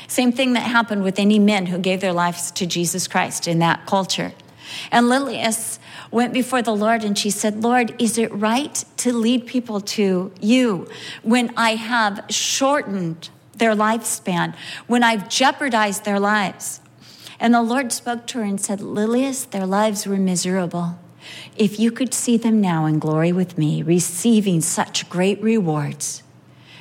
[0.08, 3.58] Same thing that happened with any men who gave their lives to Jesus Christ in
[3.60, 4.32] that culture.
[4.90, 5.78] And Lilias
[6.10, 10.32] went before the Lord and she said, Lord, is it right to lead people to
[10.40, 10.88] you
[11.22, 14.54] when I have shortened their lifespan,
[14.86, 16.80] when I've jeopardized their lives?
[17.38, 20.98] And the Lord spoke to her and said, Lilias, their lives were miserable.
[21.56, 26.22] If you could see them now in glory with me, receiving such great rewards,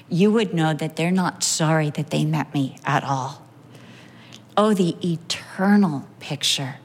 [0.09, 3.45] you would know that they're not sorry that they met me at all.
[4.57, 6.75] Oh, the eternal picture.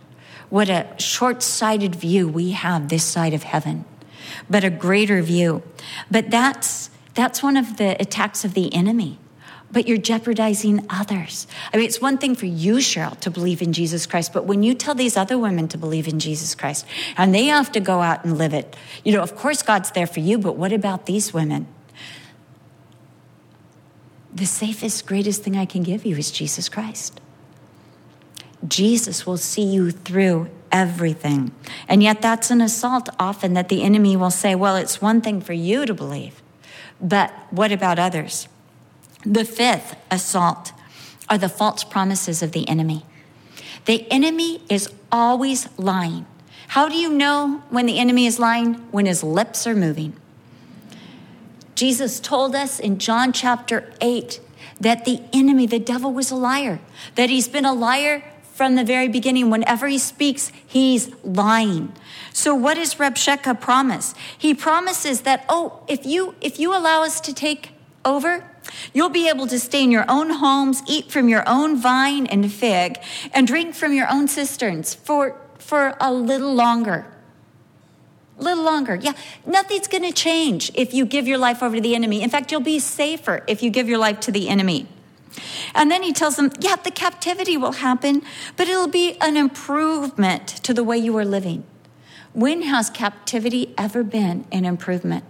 [0.49, 3.85] What a short sighted view we have this side of heaven,
[4.49, 5.63] but a greater view.
[6.11, 9.19] But that's, that's one of the attacks of the enemy.
[9.73, 11.47] But you're jeopardizing others.
[11.73, 14.65] I mean, it's one thing for you, Cheryl, to believe in Jesus Christ, but when
[14.65, 16.85] you tell these other women to believe in Jesus Christ
[17.17, 20.09] and they have to go out and live it, you know, of course God's there
[20.09, 21.69] for you, but what about these women?
[24.33, 27.21] The safest, greatest thing I can give you is Jesus Christ.
[28.67, 31.53] Jesus will see you through everything.
[31.89, 35.41] And yet, that's an assault often that the enemy will say, well, it's one thing
[35.41, 36.43] for you to believe,
[37.01, 38.49] but what about others?
[39.25, 40.73] The fifth assault
[41.29, 43.05] are the false promises of the enemy.
[43.87, 46.27] The enemy is always lying.
[46.69, 48.75] How do you know when the enemy is lying?
[48.91, 50.15] When his lips are moving.
[51.75, 54.41] Jesus told us in John chapter 8
[54.81, 56.81] that the enemy, the devil, was a liar,
[57.15, 58.23] that he's been a liar
[58.55, 59.49] from the very beginning.
[59.49, 61.93] Whenever he speaks, he's lying.
[62.33, 64.15] So what does Rabshakeh promise?
[64.37, 67.71] He promises that, oh, if you if you allow us to take
[68.05, 68.45] over,
[68.93, 72.53] you'll be able to stay in your own homes, eat from your own vine and
[72.53, 72.99] fig,
[73.33, 77.07] and drink from your own cisterns for for a little longer
[78.41, 78.95] a little longer.
[78.95, 79.13] Yeah,
[79.47, 82.23] nothing's going to change if you give your life over to the enemy.
[82.23, 84.87] In fact, you'll be safer if you give your life to the enemy.
[85.75, 88.23] And then he tells them, yeah, the captivity will happen,
[88.57, 91.65] but it'll be an improvement to the way you are living.
[92.33, 95.25] When has captivity ever been an improvement?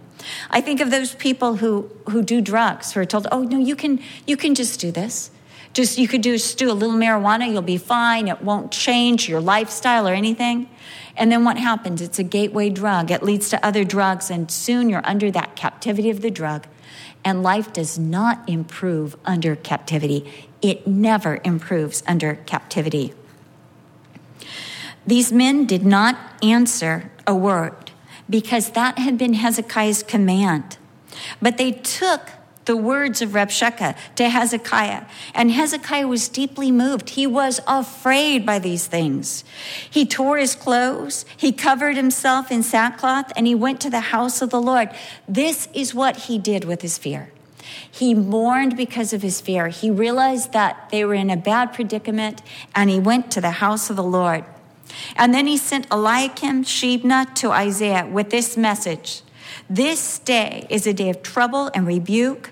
[0.49, 3.75] I think of those people who, who do drugs who are told, oh, no, you
[3.75, 5.31] can, you can just do this.
[5.73, 8.27] Just you could just do a little marijuana, you'll be fine.
[8.27, 10.69] It won't change your lifestyle or anything.
[11.15, 12.01] And then what happens?
[12.01, 13.11] It's a gateway drug.
[13.11, 16.67] It leads to other drugs, and soon you're under that captivity of the drug.
[17.23, 20.49] And life does not improve under captivity.
[20.61, 23.13] It never improves under captivity.
[25.05, 27.91] These men did not answer a word
[28.29, 30.77] because that had been Hezekiah's command.
[31.41, 32.29] But they took
[32.65, 35.05] the words of Rabshakeh to Hezekiah.
[35.33, 37.11] And Hezekiah was deeply moved.
[37.11, 39.43] He was afraid by these things.
[39.89, 44.41] He tore his clothes, he covered himself in sackcloth, and he went to the house
[44.41, 44.89] of the Lord.
[45.27, 47.31] This is what he did with his fear.
[47.89, 49.69] He mourned because of his fear.
[49.69, 52.41] He realized that they were in a bad predicament,
[52.75, 54.43] and he went to the house of the Lord.
[55.15, 59.21] And then he sent Eliakim Shebna to Isaiah with this message
[59.69, 62.50] this day is a day of trouble and rebuke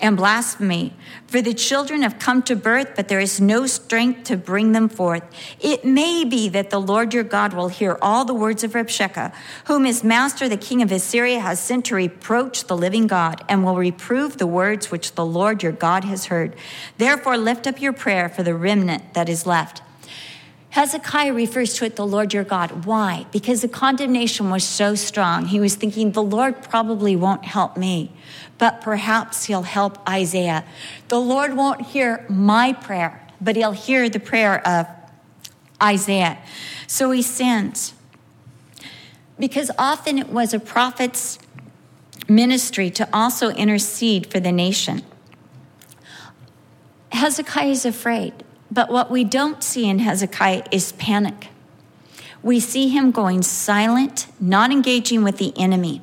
[0.00, 0.94] and blasphemy.
[1.26, 4.88] For the children have come to birth, but there is no strength to bring them
[4.88, 5.22] forth.
[5.60, 9.32] It may be that the Lord your God will hear all the words of Rabshakeh,
[9.66, 13.64] whom his master, the king of Assyria, has sent to reproach the living God, and
[13.64, 16.54] will reprove the words which the Lord your God has heard.
[16.96, 19.82] Therefore, lift up your prayer for the remnant that is left.
[20.70, 22.84] Hezekiah refers to it the Lord your God.
[22.84, 23.26] Why?
[23.32, 25.46] Because the condemnation was so strong.
[25.46, 28.12] He was thinking, the Lord probably won't help me,
[28.58, 30.64] but perhaps he'll help Isaiah.
[31.08, 34.86] The Lord won't hear my prayer, but he'll hear the prayer of
[35.82, 36.38] Isaiah.
[36.86, 37.94] So he sends.
[39.38, 41.38] Because often it was a prophet's
[42.28, 45.02] ministry to also intercede for the nation.
[47.10, 48.34] Hezekiah is afraid.
[48.70, 51.48] But what we don't see in Hezekiah is panic.
[52.42, 56.02] We see him going silent, not engaging with the enemy.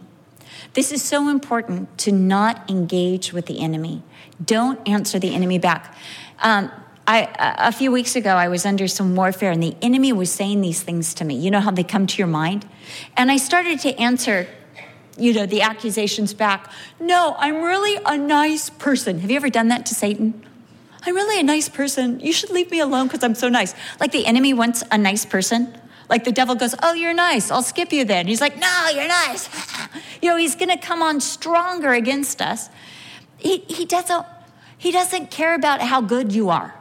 [0.73, 4.03] This is so important to not engage with the enemy.
[4.43, 5.95] Don't answer the enemy back.
[6.39, 6.71] Um,
[7.07, 10.61] I, a few weeks ago, I was under some warfare, and the enemy was saying
[10.61, 11.35] these things to me.
[11.35, 12.67] You know how they come to your mind?
[13.15, 14.47] And I started to answer
[15.17, 16.69] you know, the accusations back.
[16.99, 19.19] No, I'm really a nice person.
[19.19, 20.45] Have you ever done that to Satan?
[21.05, 22.19] I'm really a nice person.
[22.19, 23.75] You should leave me alone because I'm so nice.
[23.99, 25.77] Like the enemy wants a nice person.
[26.09, 27.51] Like the devil goes, Oh, you're nice.
[27.51, 28.27] I'll skip you then.
[28.27, 29.49] He's like, No, you're nice.
[30.21, 32.69] you know, he's going to come on stronger against us.
[33.37, 34.25] He, he, doesn't,
[34.77, 36.73] he doesn't care about how good you are.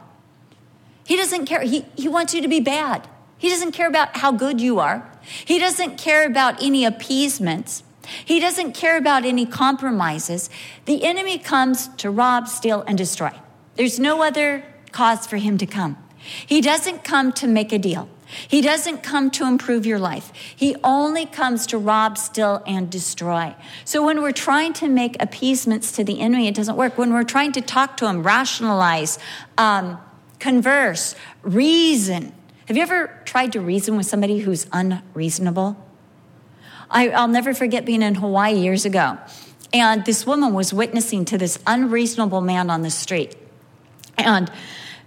[1.05, 1.61] He doesn't care.
[1.61, 3.07] He, he wants you to be bad.
[3.37, 5.07] He doesn't care about how good you are.
[5.21, 7.83] He doesn't care about any appeasements.
[8.23, 10.49] He doesn't care about any compromises.
[10.85, 13.31] The enemy comes to rob, steal, and destroy.
[13.75, 15.97] There's no other cause for him to come.
[16.17, 18.09] He doesn't come to make a deal.
[18.47, 20.31] He doesn't come to improve your life.
[20.33, 23.55] He only comes to rob, steal, and destroy.
[23.83, 26.97] So when we're trying to make appeasements to the enemy, it doesn't work.
[26.97, 29.19] When we're trying to talk to him, rationalize,
[29.57, 29.99] um,
[30.39, 32.33] converse, reason.
[32.67, 35.77] Have you ever tried to reason with somebody who's unreasonable?
[36.89, 39.19] I, I'll never forget being in Hawaii years ago.
[39.71, 43.35] And this woman was witnessing to this unreasonable man on the street.
[44.17, 44.51] And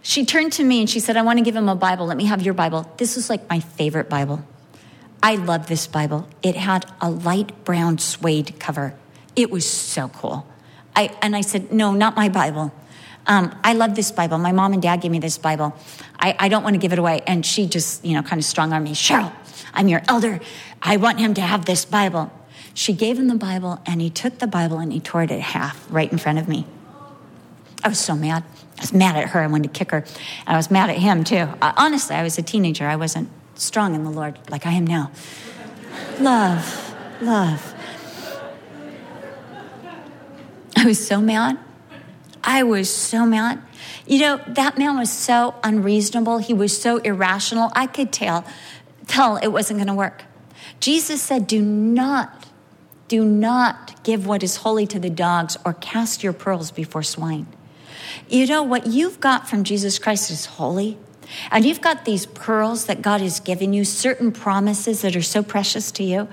[0.03, 2.07] she turned to me and she said, I want to give him a Bible.
[2.07, 2.91] Let me have your Bible.
[2.97, 4.45] This was like my favorite Bible.
[5.23, 6.29] I love this Bible.
[6.43, 8.95] It had a light brown suede cover.
[9.35, 10.47] It was so cool.
[10.95, 12.73] I, and I said, No, not my Bible.
[13.27, 14.39] Um, I love this Bible.
[14.39, 15.77] My mom and dad gave me this Bible.
[16.19, 17.21] I, I don't want to give it away.
[17.27, 18.93] And she just, you know, kind of strong on me.
[18.93, 19.33] Cheryl,
[19.75, 20.41] I'm your elder.
[20.81, 22.33] I want him to have this Bible.
[22.73, 25.41] She gave him the Bible, and he took the Bible and he tore it in
[25.41, 26.65] half right in front of me.
[27.83, 28.45] I was so mad.
[28.79, 29.41] I was mad at her.
[29.41, 30.05] I wanted to kick her.
[30.47, 31.49] I was mad at him too.
[31.61, 32.87] Uh, honestly, I was a teenager.
[32.87, 35.11] I wasn't strong in the Lord like I am now.
[36.20, 37.74] Love, love.
[40.76, 41.59] I was so mad.
[42.45, 43.61] I was so mad.
[44.07, 46.39] You know, that man was so unreasonable.
[46.39, 47.72] He was so irrational.
[47.74, 48.45] I could tell,
[49.09, 50.22] tell it wasn't going to work.
[50.79, 52.47] Jesus said, Do not,
[53.09, 57.49] do not give what is holy to the dogs or cast your pearls before swine.
[58.29, 60.99] You know, what you've got from Jesus Christ is holy.
[61.51, 65.43] And you've got these pearls that God has given you, certain promises that are so
[65.43, 66.29] precious to you.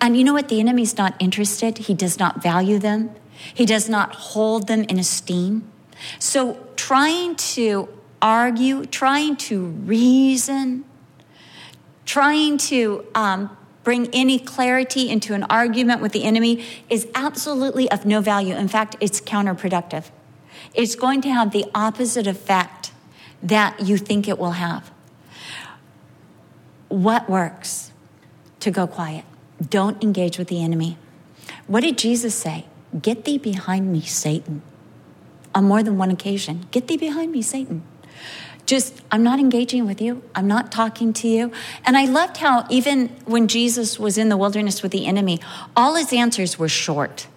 [0.00, 0.48] And you know what?
[0.48, 1.78] The enemy's not interested.
[1.78, 3.10] He does not value them,
[3.54, 5.70] he does not hold them in esteem.
[6.18, 7.88] So, trying to
[8.20, 10.84] argue, trying to reason,
[12.04, 18.04] trying to um, bring any clarity into an argument with the enemy is absolutely of
[18.04, 18.54] no value.
[18.54, 20.10] In fact, it's counterproductive
[20.76, 22.92] it's going to have the opposite effect
[23.42, 24.90] that you think it will have.
[26.88, 27.92] What works?
[28.60, 29.24] To go quiet.
[29.68, 30.98] Don't engage with the enemy.
[31.66, 32.66] What did Jesus say?
[33.00, 34.62] Get thee behind me, Satan.
[35.54, 37.82] On more than one occasion, get thee behind me, Satan.
[38.66, 40.22] Just, I'm not engaging with you.
[40.34, 41.52] I'm not talking to you.
[41.84, 45.40] And I loved how, even when Jesus was in the wilderness with the enemy,
[45.76, 47.28] all his answers were short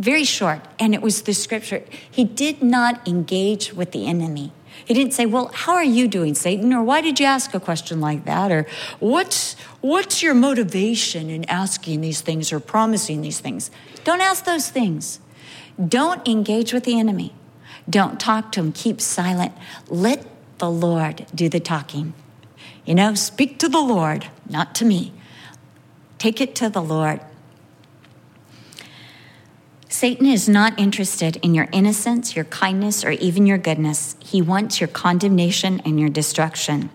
[0.00, 1.84] very short, and it was the scripture.
[2.10, 4.52] He did not engage with the enemy.
[4.84, 6.72] He didn't say, Well, how are you doing, Satan?
[6.72, 8.50] Or why did you ask a question like that?
[8.50, 8.66] Or
[8.98, 13.70] what's, what's your motivation in asking these things or promising these things?
[14.02, 15.20] Don't ask those things.
[15.86, 17.34] Don't engage with the enemy.
[17.88, 18.72] Don't talk to him.
[18.72, 19.52] Keep silent.
[19.88, 20.26] Let
[20.58, 22.14] the Lord do the talking.
[22.86, 25.12] You know, speak to the Lord, not to me.
[26.18, 27.20] Take it to the Lord.
[29.90, 34.14] Satan is not interested in your innocence, your kindness, or even your goodness.
[34.20, 36.90] He wants your condemnation and your destruction.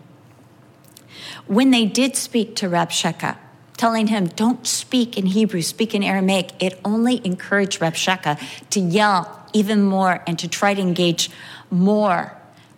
[1.46, 3.36] When they did speak to Rabshakeh,
[3.76, 8.40] telling him, don't speak in Hebrew, speak in Aramaic, it only encouraged Rabshakeh
[8.70, 11.30] to yell even more and to try to engage
[11.70, 12.32] more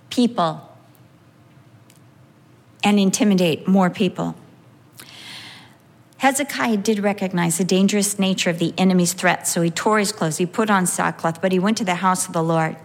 [0.10, 0.68] people
[2.84, 4.36] and intimidate more people.
[6.18, 10.38] Hezekiah did recognize the dangerous nature of the enemy's threat, so he tore his clothes,
[10.38, 12.76] he put on sackcloth, but he went to the house of the Lord.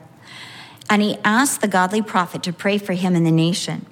[0.90, 3.86] And he asked the godly prophet to pray for him and the nation.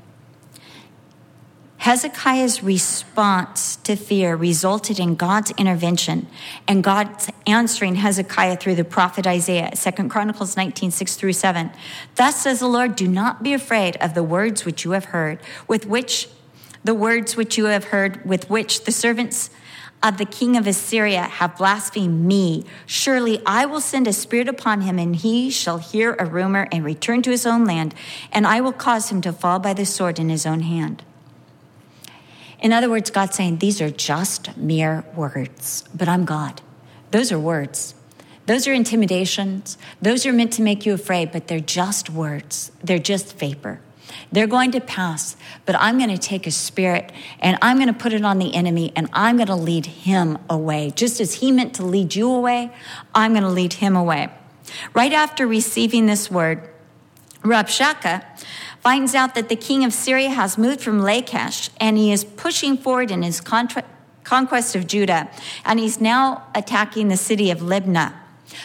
[1.78, 6.26] Hezekiah's response to fear resulted in God's intervention
[6.68, 11.70] and God's answering Hezekiah through the prophet Isaiah, 2 Chronicles 19, 6 through 7.
[12.16, 15.38] Thus says the Lord, do not be afraid of the words which you have heard,
[15.66, 16.28] with which
[16.84, 19.50] the words which you have heard, with which the servants
[20.02, 22.64] of the king of Assyria have blasphemed me.
[22.86, 26.84] Surely I will send a spirit upon him, and he shall hear a rumor and
[26.84, 27.94] return to his own land,
[28.32, 31.02] and I will cause him to fall by the sword in his own hand.
[32.60, 36.62] In other words, God's saying, These are just mere words, but I'm God.
[37.10, 37.94] Those are words.
[38.46, 39.78] Those are intimidations.
[40.00, 42.72] Those are meant to make you afraid, but they're just words.
[42.82, 43.80] They're just vapor.
[44.32, 45.36] They're going to pass,
[45.66, 48.54] but I'm going to take a spirit and I'm going to put it on the
[48.54, 50.92] enemy and I'm going to lead him away.
[50.94, 52.72] Just as he meant to lead you away,
[53.14, 54.28] I'm going to lead him away.
[54.94, 56.68] Right after receiving this word,
[57.42, 58.24] Rabshakeh
[58.80, 62.76] finds out that the king of Syria has moved from Lachish and he is pushing
[62.76, 63.84] forward in his contra-
[64.24, 65.28] conquest of Judah,
[65.64, 68.14] and he's now attacking the city of Libnah.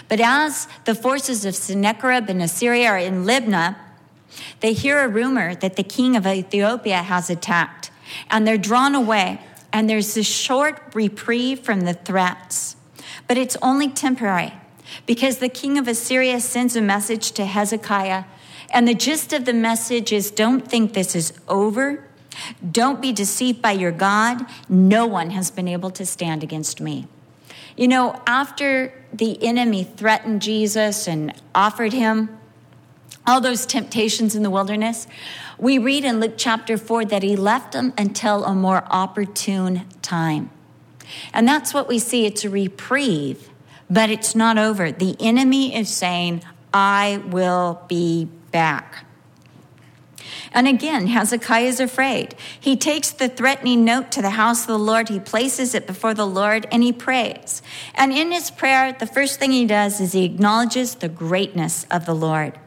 [0.07, 3.75] But as the forces of Sennacherib and Assyria are in Libnah,
[4.59, 7.91] they hear a rumor that the king of Ethiopia has attacked,
[8.29, 9.39] and they're drawn away,
[9.71, 12.75] and there's this short reprieve from the threats.
[13.27, 14.53] But it's only temporary
[15.05, 18.25] because the king of Assyria sends a message to Hezekiah,
[18.69, 22.07] and the gist of the message is don't think this is over.
[22.71, 24.45] Don't be deceived by your God.
[24.67, 27.07] No one has been able to stand against me.
[27.77, 32.37] You know, after the enemy threatened Jesus and offered him
[33.27, 35.07] all those temptations in the wilderness,
[35.57, 40.49] we read in Luke chapter 4 that he left them until a more opportune time.
[41.33, 42.25] And that's what we see.
[42.25, 43.49] It's a reprieve,
[43.89, 44.91] but it's not over.
[44.91, 49.05] The enemy is saying, I will be back.
[50.51, 52.35] And again, Hezekiah is afraid.
[52.59, 56.13] He takes the threatening note to the house of the Lord, he places it before
[56.13, 57.61] the Lord, and he prays.
[57.93, 62.05] And in his prayer, the first thing he does is he acknowledges the greatness of
[62.05, 62.57] the Lord.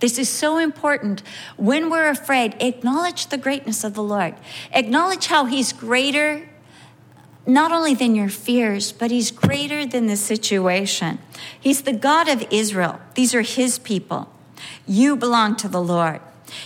[0.00, 1.22] This is so important.
[1.56, 4.34] When we're afraid, acknowledge the greatness of the Lord.
[4.72, 6.48] Acknowledge how he's greater
[7.46, 11.18] not only than your fears, but he's greater than the situation.
[11.58, 13.00] He's the God of Israel.
[13.14, 14.32] These are his people.
[14.86, 16.20] You belong to the Lord.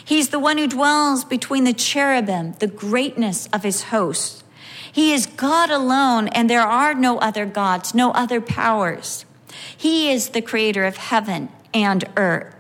[0.05, 4.43] He's the one who dwells between the cherubim, the greatness of his hosts.
[4.91, 9.25] He is God alone, and there are no other gods, no other powers.
[9.77, 12.60] He is the creator of heaven and earth.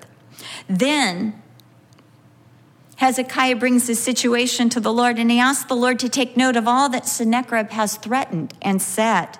[0.68, 1.40] Then
[2.96, 6.56] Hezekiah brings the situation to the Lord, and he asks the Lord to take note
[6.56, 9.38] of all that Sennacherib has threatened and said.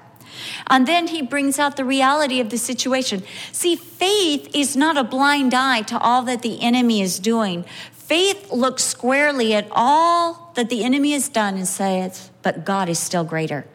[0.68, 3.22] And then he brings out the reality of the situation.
[3.52, 7.64] See, faith is not a blind eye to all that the enemy is doing.
[7.92, 12.98] Faith looks squarely at all that the enemy has done and says, but God is
[12.98, 13.66] still greater.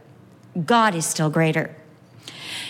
[0.65, 1.76] God is still greater.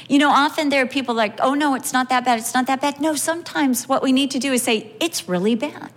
[0.07, 2.67] You know, often there are people like, oh no, it's not that bad, it's not
[2.67, 3.01] that bad.
[3.01, 5.91] No, sometimes what we need to do is say, it's really bad.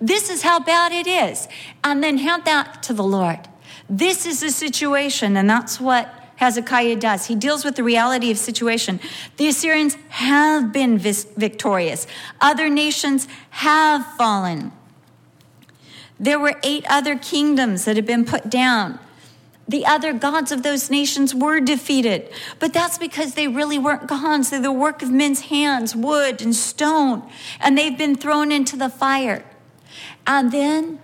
[0.00, 1.48] This is how bad it is.
[1.82, 3.48] And then hand that to the Lord.
[3.88, 7.26] This is the situation, and that's what Hezekiah does.
[7.26, 9.00] He deals with the reality of situation.
[9.38, 12.06] The Assyrians have been victorious.
[12.40, 14.72] Other nations have fallen.
[16.20, 18.98] There were eight other kingdoms that had been put down.
[19.68, 24.50] The other gods of those nations were defeated, but that's because they really weren't gods.
[24.50, 27.28] They're the work of men's hands, wood and stone,
[27.60, 29.44] and they've been thrown into the fire.
[30.26, 31.00] And then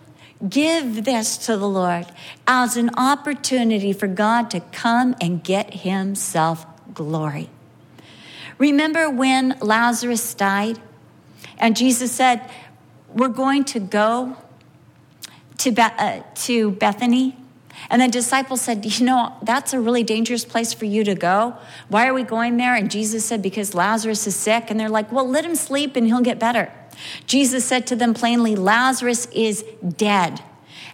[0.49, 2.07] Give this to the Lord
[2.49, 7.49] as an opportunity for God to come and get himself glory.
[8.59, 10.81] Remember when Lazarus died
[11.59, 12.51] and Jesus said,
[13.09, 14.37] We're going to go
[15.59, 17.37] to, uh, to Bethany?
[17.91, 21.57] And the disciples said, You know, that's a really dangerous place for you to go.
[21.89, 22.75] Why are we going there?
[22.75, 24.71] And Jesus said, Because Lazarus is sick.
[24.71, 26.73] And they're like, Well, let him sleep and he'll get better.
[27.27, 29.65] Jesus said to them plainly, Lazarus is
[29.97, 30.43] dead.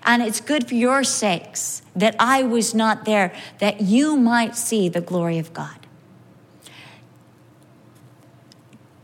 [0.05, 4.89] And it's good for your sakes that I was not there, that you might see
[4.89, 5.78] the glory of God.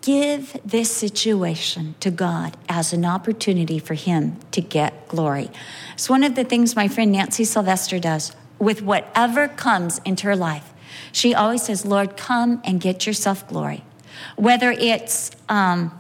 [0.05, 5.48] Give this situation to God as an opportunity for Him to get glory.
[5.94, 10.36] It's one of the things my friend Nancy Sylvester does with whatever comes into her
[10.36, 10.74] life.
[11.11, 13.82] She always says, Lord, come and get yourself glory.
[14.36, 15.98] Whether it's um,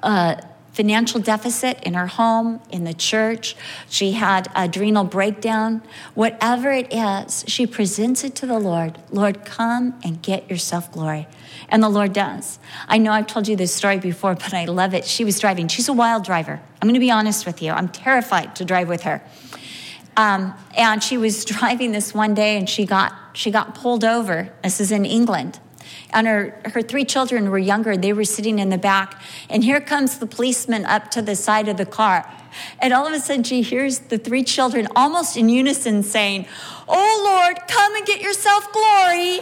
[0.00, 0.36] uh,
[0.74, 3.56] financial deficit in her home, in the church.
[3.88, 5.82] She had adrenal breakdown.
[6.14, 8.98] Whatever it is, she presents it to the Lord.
[9.10, 11.28] Lord, come and get yourself glory.
[11.68, 12.58] And the Lord does.
[12.88, 15.04] I know I've told you this story before, but I love it.
[15.04, 15.68] She was driving.
[15.68, 16.60] She's a wild driver.
[16.80, 17.70] I'm going to be honest with you.
[17.72, 19.22] I'm terrified to drive with her.
[20.16, 24.52] Um, and she was driving this one day and she got she got pulled over.
[24.62, 25.58] This is in England
[26.14, 27.96] and her, her three children were younger.
[27.96, 29.20] They were sitting in the back.
[29.50, 32.30] And here comes the policeman up to the side of the car.
[32.78, 36.46] And all of a sudden, she hears the three children almost in unison saying,
[36.88, 39.40] Oh Lord, come and get yourself glory.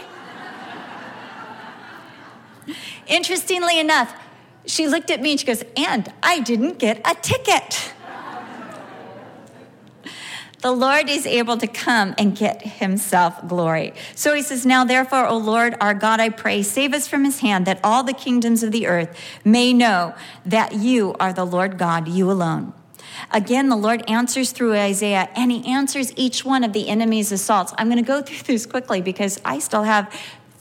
[3.13, 4.11] Interestingly enough,
[4.65, 7.93] she looked at me and she goes, And I didn't get a ticket.
[10.61, 13.93] the Lord is able to come and get himself glory.
[14.15, 17.41] So he says, Now therefore, O Lord our God, I pray, save us from his
[17.41, 21.77] hand, that all the kingdoms of the earth may know that you are the Lord
[21.77, 22.73] God, you alone.
[23.29, 27.75] Again, the Lord answers through Isaiah, and he answers each one of the enemy's assaults.
[27.77, 30.11] I'm going to go through this quickly because I still have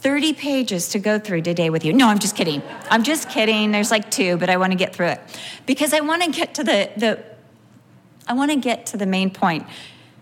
[0.02, 1.92] 30 pages to go through today with you.
[1.92, 2.60] No, I'm just kidding.
[2.90, 3.70] I'm just kidding.
[3.70, 5.20] There's like two, but I want to get through it
[5.64, 7.24] because I want to get to the, the
[8.26, 9.64] I want to get to the main point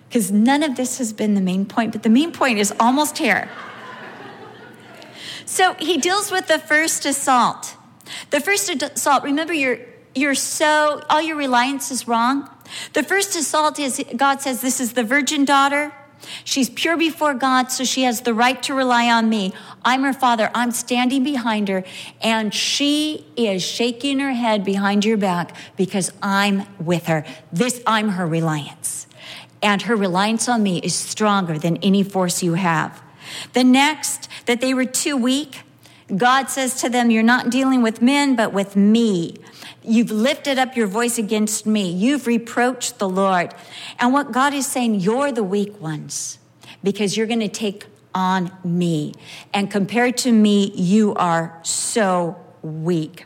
[0.08, 3.16] because none of this has been the main point, but the main point is almost
[3.16, 3.48] here.
[5.46, 7.76] so he deals with the first assault.
[8.28, 9.78] The first assault, remember, you're,
[10.14, 12.50] you're so, all your reliance is wrong.
[12.92, 15.92] The first assault is God says, This is the virgin daughter.
[16.44, 19.52] She's pure before God, so she has the right to rely on me.
[19.84, 20.50] I'm her father.
[20.54, 21.84] I'm standing behind her,
[22.20, 27.24] and she is shaking her head behind your back because I'm with her.
[27.52, 29.00] This, I'm her reliance
[29.62, 33.02] and her reliance on me is stronger than any force you have.
[33.52, 35.62] The next, that they were too weak.
[36.16, 39.36] God says to them, You're not dealing with men, but with me.
[39.90, 41.90] You've lifted up your voice against me.
[41.90, 43.52] You've reproached the Lord.
[43.98, 46.38] And what God is saying, You're the weak ones
[46.84, 49.14] because you're going to take on me.
[49.52, 53.24] And compared to me, you are so weak.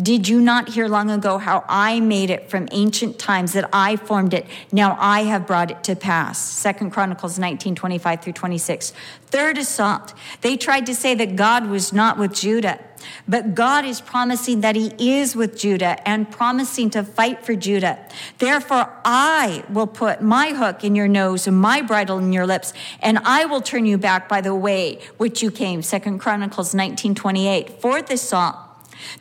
[0.00, 3.96] Did you not hear long ago how I made it from ancient times that I
[3.96, 4.46] formed it?
[4.72, 6.38] Now I have brought it to pass.
[6.38, 8.92] Second Chronicles 19, 25 through 26.
[9.26, 10.14] Third assault.
[10.40, 12.78] They tried to say that God was not with Judah.
[13.26, 17.98] But God is promising that He is with Judah and promising to fight for Judah.
[18.38, 22.72] Therefore, I will put my hook in your nose and my bridle in your lips,
[23.00, 25.82] and I will turn you back by the way which you came.
[25.82, 27.80] Second Chronicles 19, 28.
[27.80, 28.69] Fourth assault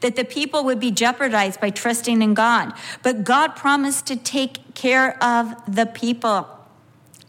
[0.02, 2.74] that the people would be jeopardized by trusting in God.
[3.04, 6.48] But God promised to take care of the people.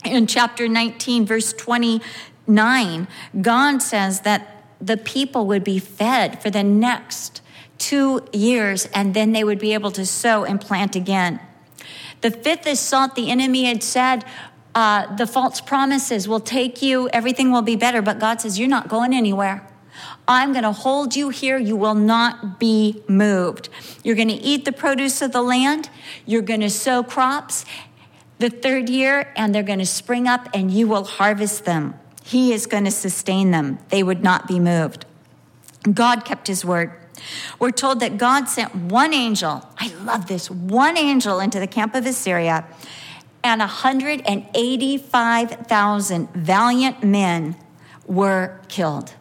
[0.05, 3.09] In chapter 19, verse 29,
[3.41, 7.43] God says that the people would be fed for the next
[7.79, 11.41] two years, and then they would be able to sow and plant again.
[12.21, 14.25] The fifth assault, the enemy had said,
[14.75, 18.69] uh, the false promises will take you, everything will be better, but God says, You're
[18.69, 19.67] not going anywhere.
[20.31, 21.59] I'm going to hold you here.
[21.59, 23.69] You will not be moved.
[24.05, 25.91] You're going to eat the produce of the land.
[26.25, 27.65] You're going to sow crops
[28.39, 31.99] the third year, and they're going to spring up, and you will harvest them.
[32.23, 33.81] He is going to sustain them.
[33.89, 35.05] They would not be moved.
[35.93, 36.93] God kept his word.
[37.59, 41.97] We're told that God sent one angel, I love this, one angel into the camp
[41.97, 42.69] of Assyria,
[43.43, 47.57] and 185,000 valiant men
[48.07, 49.15] were killed.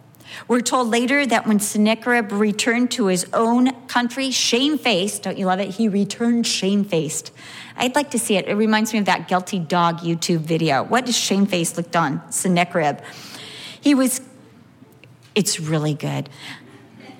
[0.48, 5.60] We're told later that when Sennacherib returned to his own country, shamefaced, don't you love
[5.60, 5.76] it?
[5.76, 7.32] He returned shamefaced.
[7.76, 8.48] I'd like to see it.
[8.48, 10.84] It reminds me of that guilty dog YouTube video.
[10.84, 13.00] What does shamefaced look on Sennacherib?
[13.80, 14.22] He was,
[15.36, 16.30] it's really good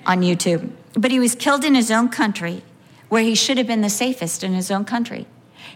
[0.06, 2.62] on YouTube, but he was killed in his own country
[3.08, 5.26] where he should have been the safest in his own country.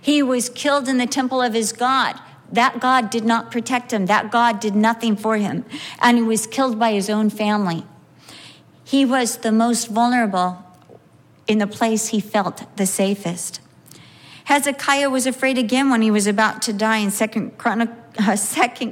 [0.01, 2.18] He was killed in the temple of his God
[2.53, 4.07] that God did not protect him.
[4.07, 5.64] That God did nothing for him.
[6.01, 7.84] And he was killed by his own family.
[8.84, 10.62] He was the most vulnerable
[11.47, 13.61] in the place he felt the safest.
[14.45, 18.36] Hezekiah was afraid again when he was about to die in Second, uh,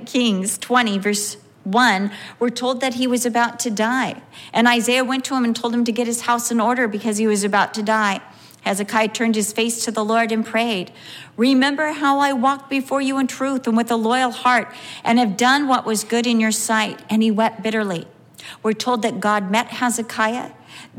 [0.07, 2.11] Kings 20, verse 1.
[2.39, 4.23] We're told that he was about to die.
[4.53, 7.19] And Isaiah went to him and told him to get his house in order because
[7.19, 8.21] he was about to die.
[8.63, 10.93] Hezekiah turned his face to the Lord and prayed,
[11.37, 14.73] Remember how I walked before you in truth and with a loyal heart
[15.05, 17.01] and have done what was good in your sight.
[17.11, 18.07] And he wept bitterly.
[18.63, 20.53] We're told that God met Hezekiah.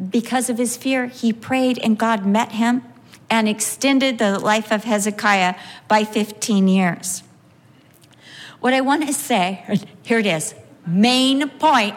[0.09, 2.83] Because of his fear, he prayed and God met him
[3.29, 5.55] and extended the life of Hezekiah
[5.87, 7.23] by 15 years.
[8.59, 9.63] What I want to say,
[10.03, 10.53] here it is,
[10.85, 11.95] main point.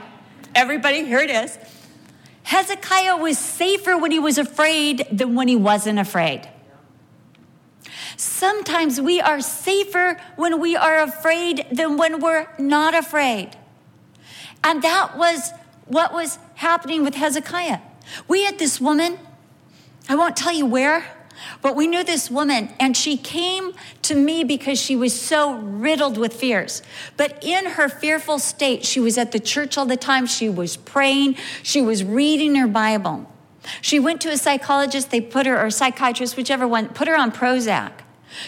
[0.55, 1.59] Everybody, here it is.
[2.47, 6.49] Hezekiah was safer when he was afraid than when he wasn't afraid.
[8.17, 13.57] Sometimes we are safer when we are afraid than when we're not afraid.
[14.63, 15.51] And that was
[15.87, 17.81] what was happening with Hezekiah.
[18.29, 19.19] We had this woman,
[20.09, 21.05] I won't tell you where,
[21.63, 26.19] but we knew this woman, and she came to me because she was so riddled
[26.19, 26.83] with fears.
[27.17, 30.27] But in her fearful state, she was at the church all the time.
[30.27, 33.31] She was praying, she was reading her Bible.
[33.81, 37.33] She went to a psychologist, they put her, or psychiatrist, whichever one, put her on
[37.33, 37.93] Prozac.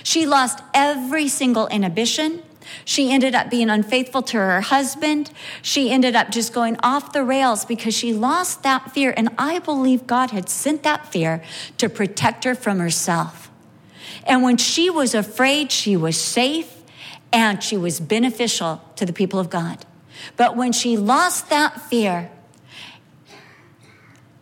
[0.03, 2.43] She lost every single inhibition.
[2.85, 5.31] She ended up being unfaithful to her husband.
[5.63, 9.15] She ended up just going off the rails because she lost that fear.
[9.17, 11.43] And I believe God had sent that fear
[11.79, 13.51] to protect her from herself.
[14.25, 16.75] And when she was afraid, she was safe.
[17.33, 19.85] and she was beneficial to the people of God.
[20.39, 22.31] But when she lost that fear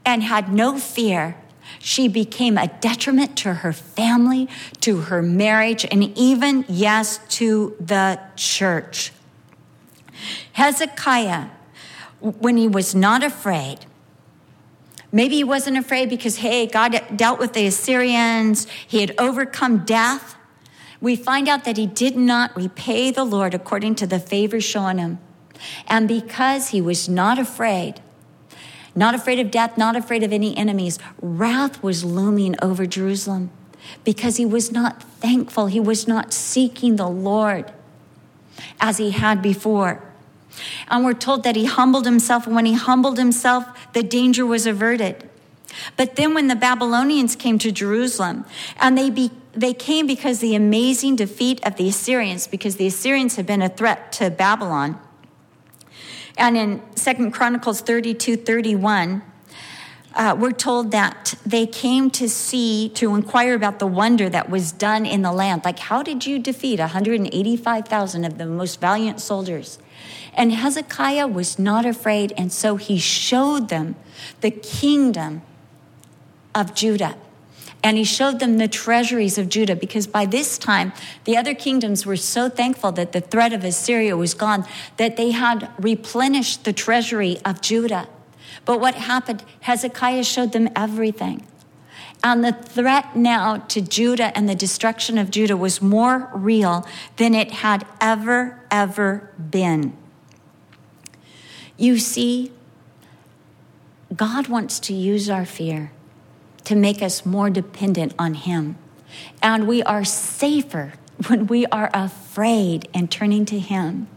[0.05, 1.37] and had no fear,
[1.87, 4.49] she became a detriment to her family,
[4.80, 9.12] to her marriage, and even, yes, to the church.
[10.55, 11.47] Hezekiah,
[12.18, 13.87] when he was not afraid,
[15.12, 20.34] maybe he wasn't afraid because, hey, God dealt with the Assyrians, he had overcome death.
[21.01, 24.99] We find out that he did not repay the Lord according to the favor shown
[24.99, 25.20] him.
[25.87, 28.01] And because he was not afraid,
[28.97, 33.51] not afraid of death, not afraid of any enemies, wrath was looming over Jerusalem
[34.03, 35.66] because he was not thankful.
[35.66, 37.72] He was not seeking the Lord
[38.80, 40.03] as he had before.
[40.88, 44.66] And we're told that he humbled himself, and when he humbled himself, the danger was
[44.66, 45.28] averted.
[45.97, 48.47] But then when the Babylonians came to Jerusalem,
[48.80, 53.36] and they, be, they came because the amazing defeat of the Assyrians, because the Assyrians
[53.36, 54.99] had been a threat to Babylon,
[56.37, 59.22] and in Second Chronicles 32 31,
[60.14, 64.72] uh, we're told that they came to see, to inquire about the wonder that was
[64.72, 65.62] done in the land.
[65.64, 69.78] Like, how did you defeat 185,000 of the most valiant soldiers?
[70.32, 73.95] And Hezekiah was not afraid, and so he showed them
[74.41, 75.43] the kingdom
[76.55, 77.16] of Judah
[77.87, 82.05] and he showed them the treasuries of Judah because by this time the other kingdoms
[82.05, 84.66] were so thankful that the threat of Assyria was gone
[84.97, 88.09] that they had replenished the treasury of Judah.
[88.64, 89.45] But what happened?
[89.61, 91.47] Hezekiah showed them everything.
[92.24, 96.84] And the threat now to Judah and the destruction of Judah was more real
[97.18, 99.97] than it had ever, ever been.
[101.76, 102.51] You see,
[104.12, 105.93] God wants to use our fear
[106.67, 108.77] to make us more dependent on Him.
[109.41, 110.95] And we are safer
[111.29, 114.09] when we are afraid and turning to Him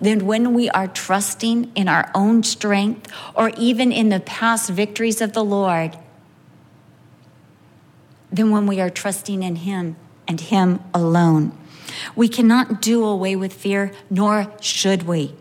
[0.00, 5.20] than when we are trusting in our own strength or even in the past victories
[5.20, 5.96] of the Lord
[8.32, 11.56] than when we are trusting in Him and Him alone.
[12.16, 15.34] We cannot do away with fear, nor should we.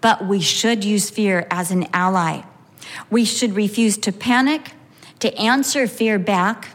[0.00, 2.42] But we should use fear as an ally.
[3.10, 4.72] We should refuse to panic
[5.22, 6.70] to answer fear back,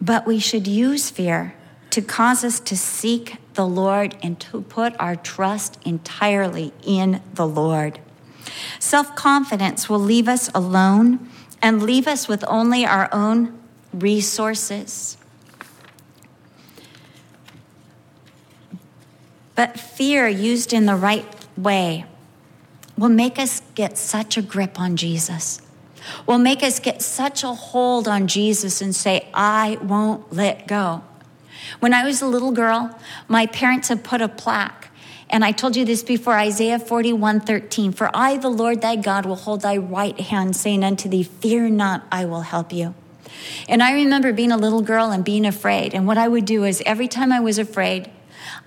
[0.00, 1.54] but we should use fear
[1.90, 7.46] to cause us to seek the Lord and to put our trust entirely in the
[7.46, 8.00] Lord.
[8.78, 11.28] Self confidence will leave us alone
[11.60, 13.58] and leave us with only our own
[13.92, 15.18] resources.
[19.54, 21.26] But fear used in the right
[21.58, 22.06] way
[22.96, 25.60] will make us get such a grip on Jesus,
[26.26, 31.02] will make us get such a hold on Jesus and say, I won't let go.
[31.80, 34.86] When I was a little girl, my parents had put a plaque
[35.28, 37.92] and I told you this before Isaiah 41 13.
[37.92, 41.70] For I, the Lord thy God, will hold thy right hand, saying unto thee, Fear
[41.70, 42.94] not, I will help you.
[43.68, 45.94] And I remember being a little girl and being afraid.
[45.94, 48.08] And what I would do is every time I was afraid,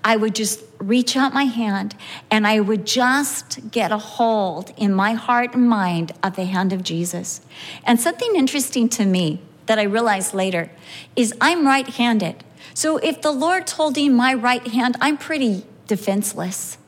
[0.04, 1.94] I would just reach out my hand
[2.30, 6.72] and I would just get a hold in my heart and mind of the hand
[6.72, 7.40] of Jesus.
[7.84, 10.70] And something interesting to me that I realized later
[11.14, 12.42] is I'm right handed.
[12.74, 16.78] So if the Lord's holding my right hand, I'm pretty defenseless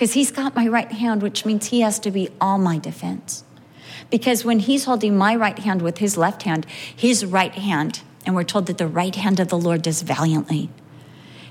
[0.00, 3.44] because He's got my right hand, which means He has to be all my defense.
[4.10, 6.64] Because when He's holding my right hand with His left hand,
[6.96, 10.70] His right hand, and we're told that the right hand of the Lord does valiantly.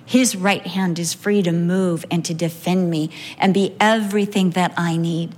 [0.09, 4.73] His right hand is free to move and to defend me and be everything that
[4.75, 5.35] I need.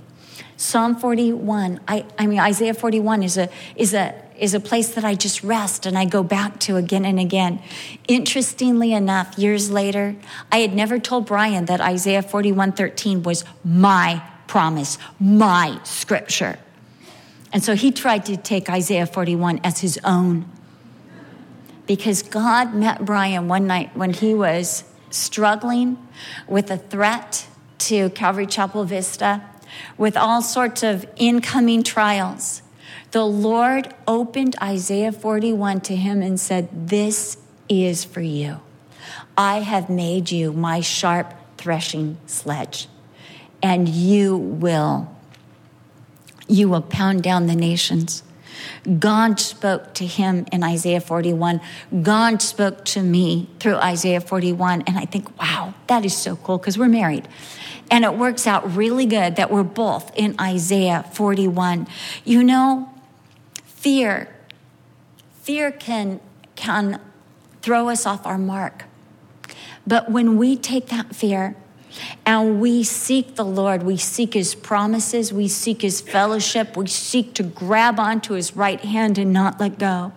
[0.56, 5.04] Psalm 41, I, I mean, Isaiah 41 is a, is, a, is a place that
[5.04, 7.60] I just rest and I go back to again and again.
[8.08, 10.16] Interestingly enough, years later,
[10.50, 16.58] I had never told Brian that Isaiah 41 13 was my promise, my scripture.
[17.52, 20.50] And so he tried to take Isaiah 41 as his own
[21.86, 25.98] because God met Brian one night when he was struggling
[26.48, 27.46] with a threat
[27.78, 29.42] to Calvary Chapel Vista,
[29.96, 32.62] with all sorts of incoming trials.
[33.10, 37.36] The Lord opened Isaiah 41 to him and said, This
[37.68, 38.60] is for you.
[39.36, 42.88] I have made you my sharp threshing sledge,
[43.62, 45.08] and you will
[46.48, 48.22] you will pound down the nations.
[48.98, 51.60] God spoke to him in Isaiah 41.
[52.02, 54.82] God spoke to me through Isaiah 41.
[54.82, 57.28] And I think, wow, that is so cool because we're married.
[57.90, 61.86] And it works out really good that we're both in Isaiah 41.
[62.24, 62.92] You know,
[63.64, 64.34] fear,
[65.42, 66.20] fear can,
[66.56, 67.00] can
[67.60, 68.84] throw us off our mark.
[69.86, 71.56] But when we take that fear
[72.24, 77.34] and we seek the Lord, we seek his promises, we seek his fellowship, we seek
[77.34, 80.12] to grab onto his right hand and not let go,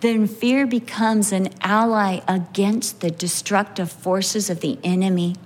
[0.00, 5.36] then fear becomes an ally against the destructive forces of the enemy.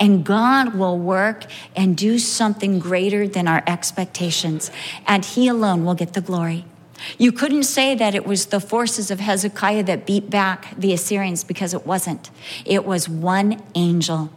[0.00, 1.44] And God will work
[1.76, 4.70] and do something greater than our expectations,
[5.06, 6.64] and He alone will get the glory.
[7.16, 11.44] You couldn't say that it was the forces of Hezekiah that beat back the Assyrians
[11.44, 12.30] because it wasn't.
[12.64, 14.30] It was one angel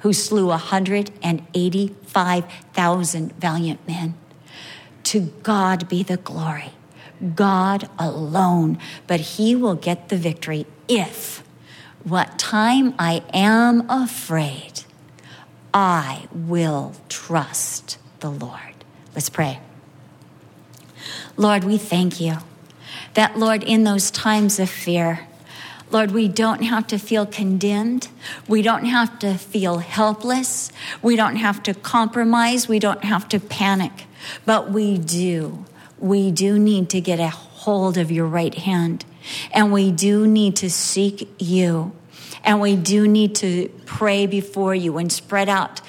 [0.00, 4.14] who slew 185,000 valiant men.
[5.04, 6.72] To God be the glory.
[7.34, 11.42] God alone, but He will get the victory if,
[12.04, 14.84] what time I am afraid,
[15.74, 18.84] I will trust the Lord.
[19.14, 19.60] Let's pray.
[21.36, 22.38] Lord, we thank you
[23.14, 25.27] that, Lord, in those times of fear,
[25.90, 28.08] Lord, we don't have to feel condemned.
[28.46, 30.70] We don't have to feel helpless.
[31.02, 32.68] We don't have to compromise.
[32.68, 33.92] We don't have to panic.
[34.44, 35.64] But we do.
[35.98, 39.04] We do need to get a hold of your right hand.
[39.52, 41.92] And we do need to seek you.
[42.44, 45.80] And we do need to pray before you and spread out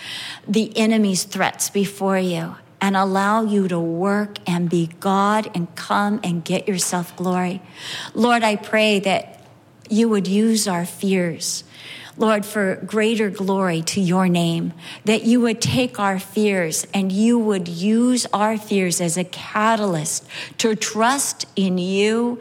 [0.47, 6.20] the enemy's threats before you and allow you to work and be God and come
[6.24, 7.62] and get yourself glory.
[8.14, 9.38] Lord, I pray that
[9.89, 11.63] you would use our fears.
[12.17, 14.73] Lord, for greater glory to your name,
[15.05, 20.27] that you would take our fears and you would use our fears as a catalyst
[20.57, 22.39] to trust in you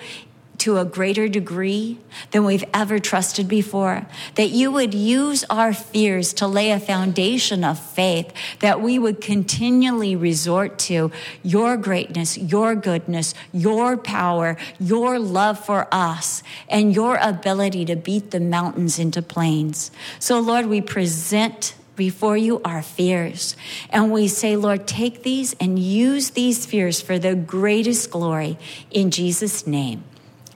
[0.58, 1.98] to a greater degree
[2.32, 4.06] than we've ever trusted before.
[4.34, 9.20] That you would use our fears to lay a foundation of faith, that we would
[9.20, 17.16] continually resort to your greatness, your goodness, your power, your love for us, and your
[17.20, 19.90] ability to beat the mountains into plains.
[20.18, 23.56] So, Lord, we present before you our fears.
[23.90, 28.56] And we say, Lord, take these and use these fears for the greatest glory
[28.90, 30.04] in Jesus' name.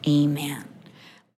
[0.07, 0.72] Amen.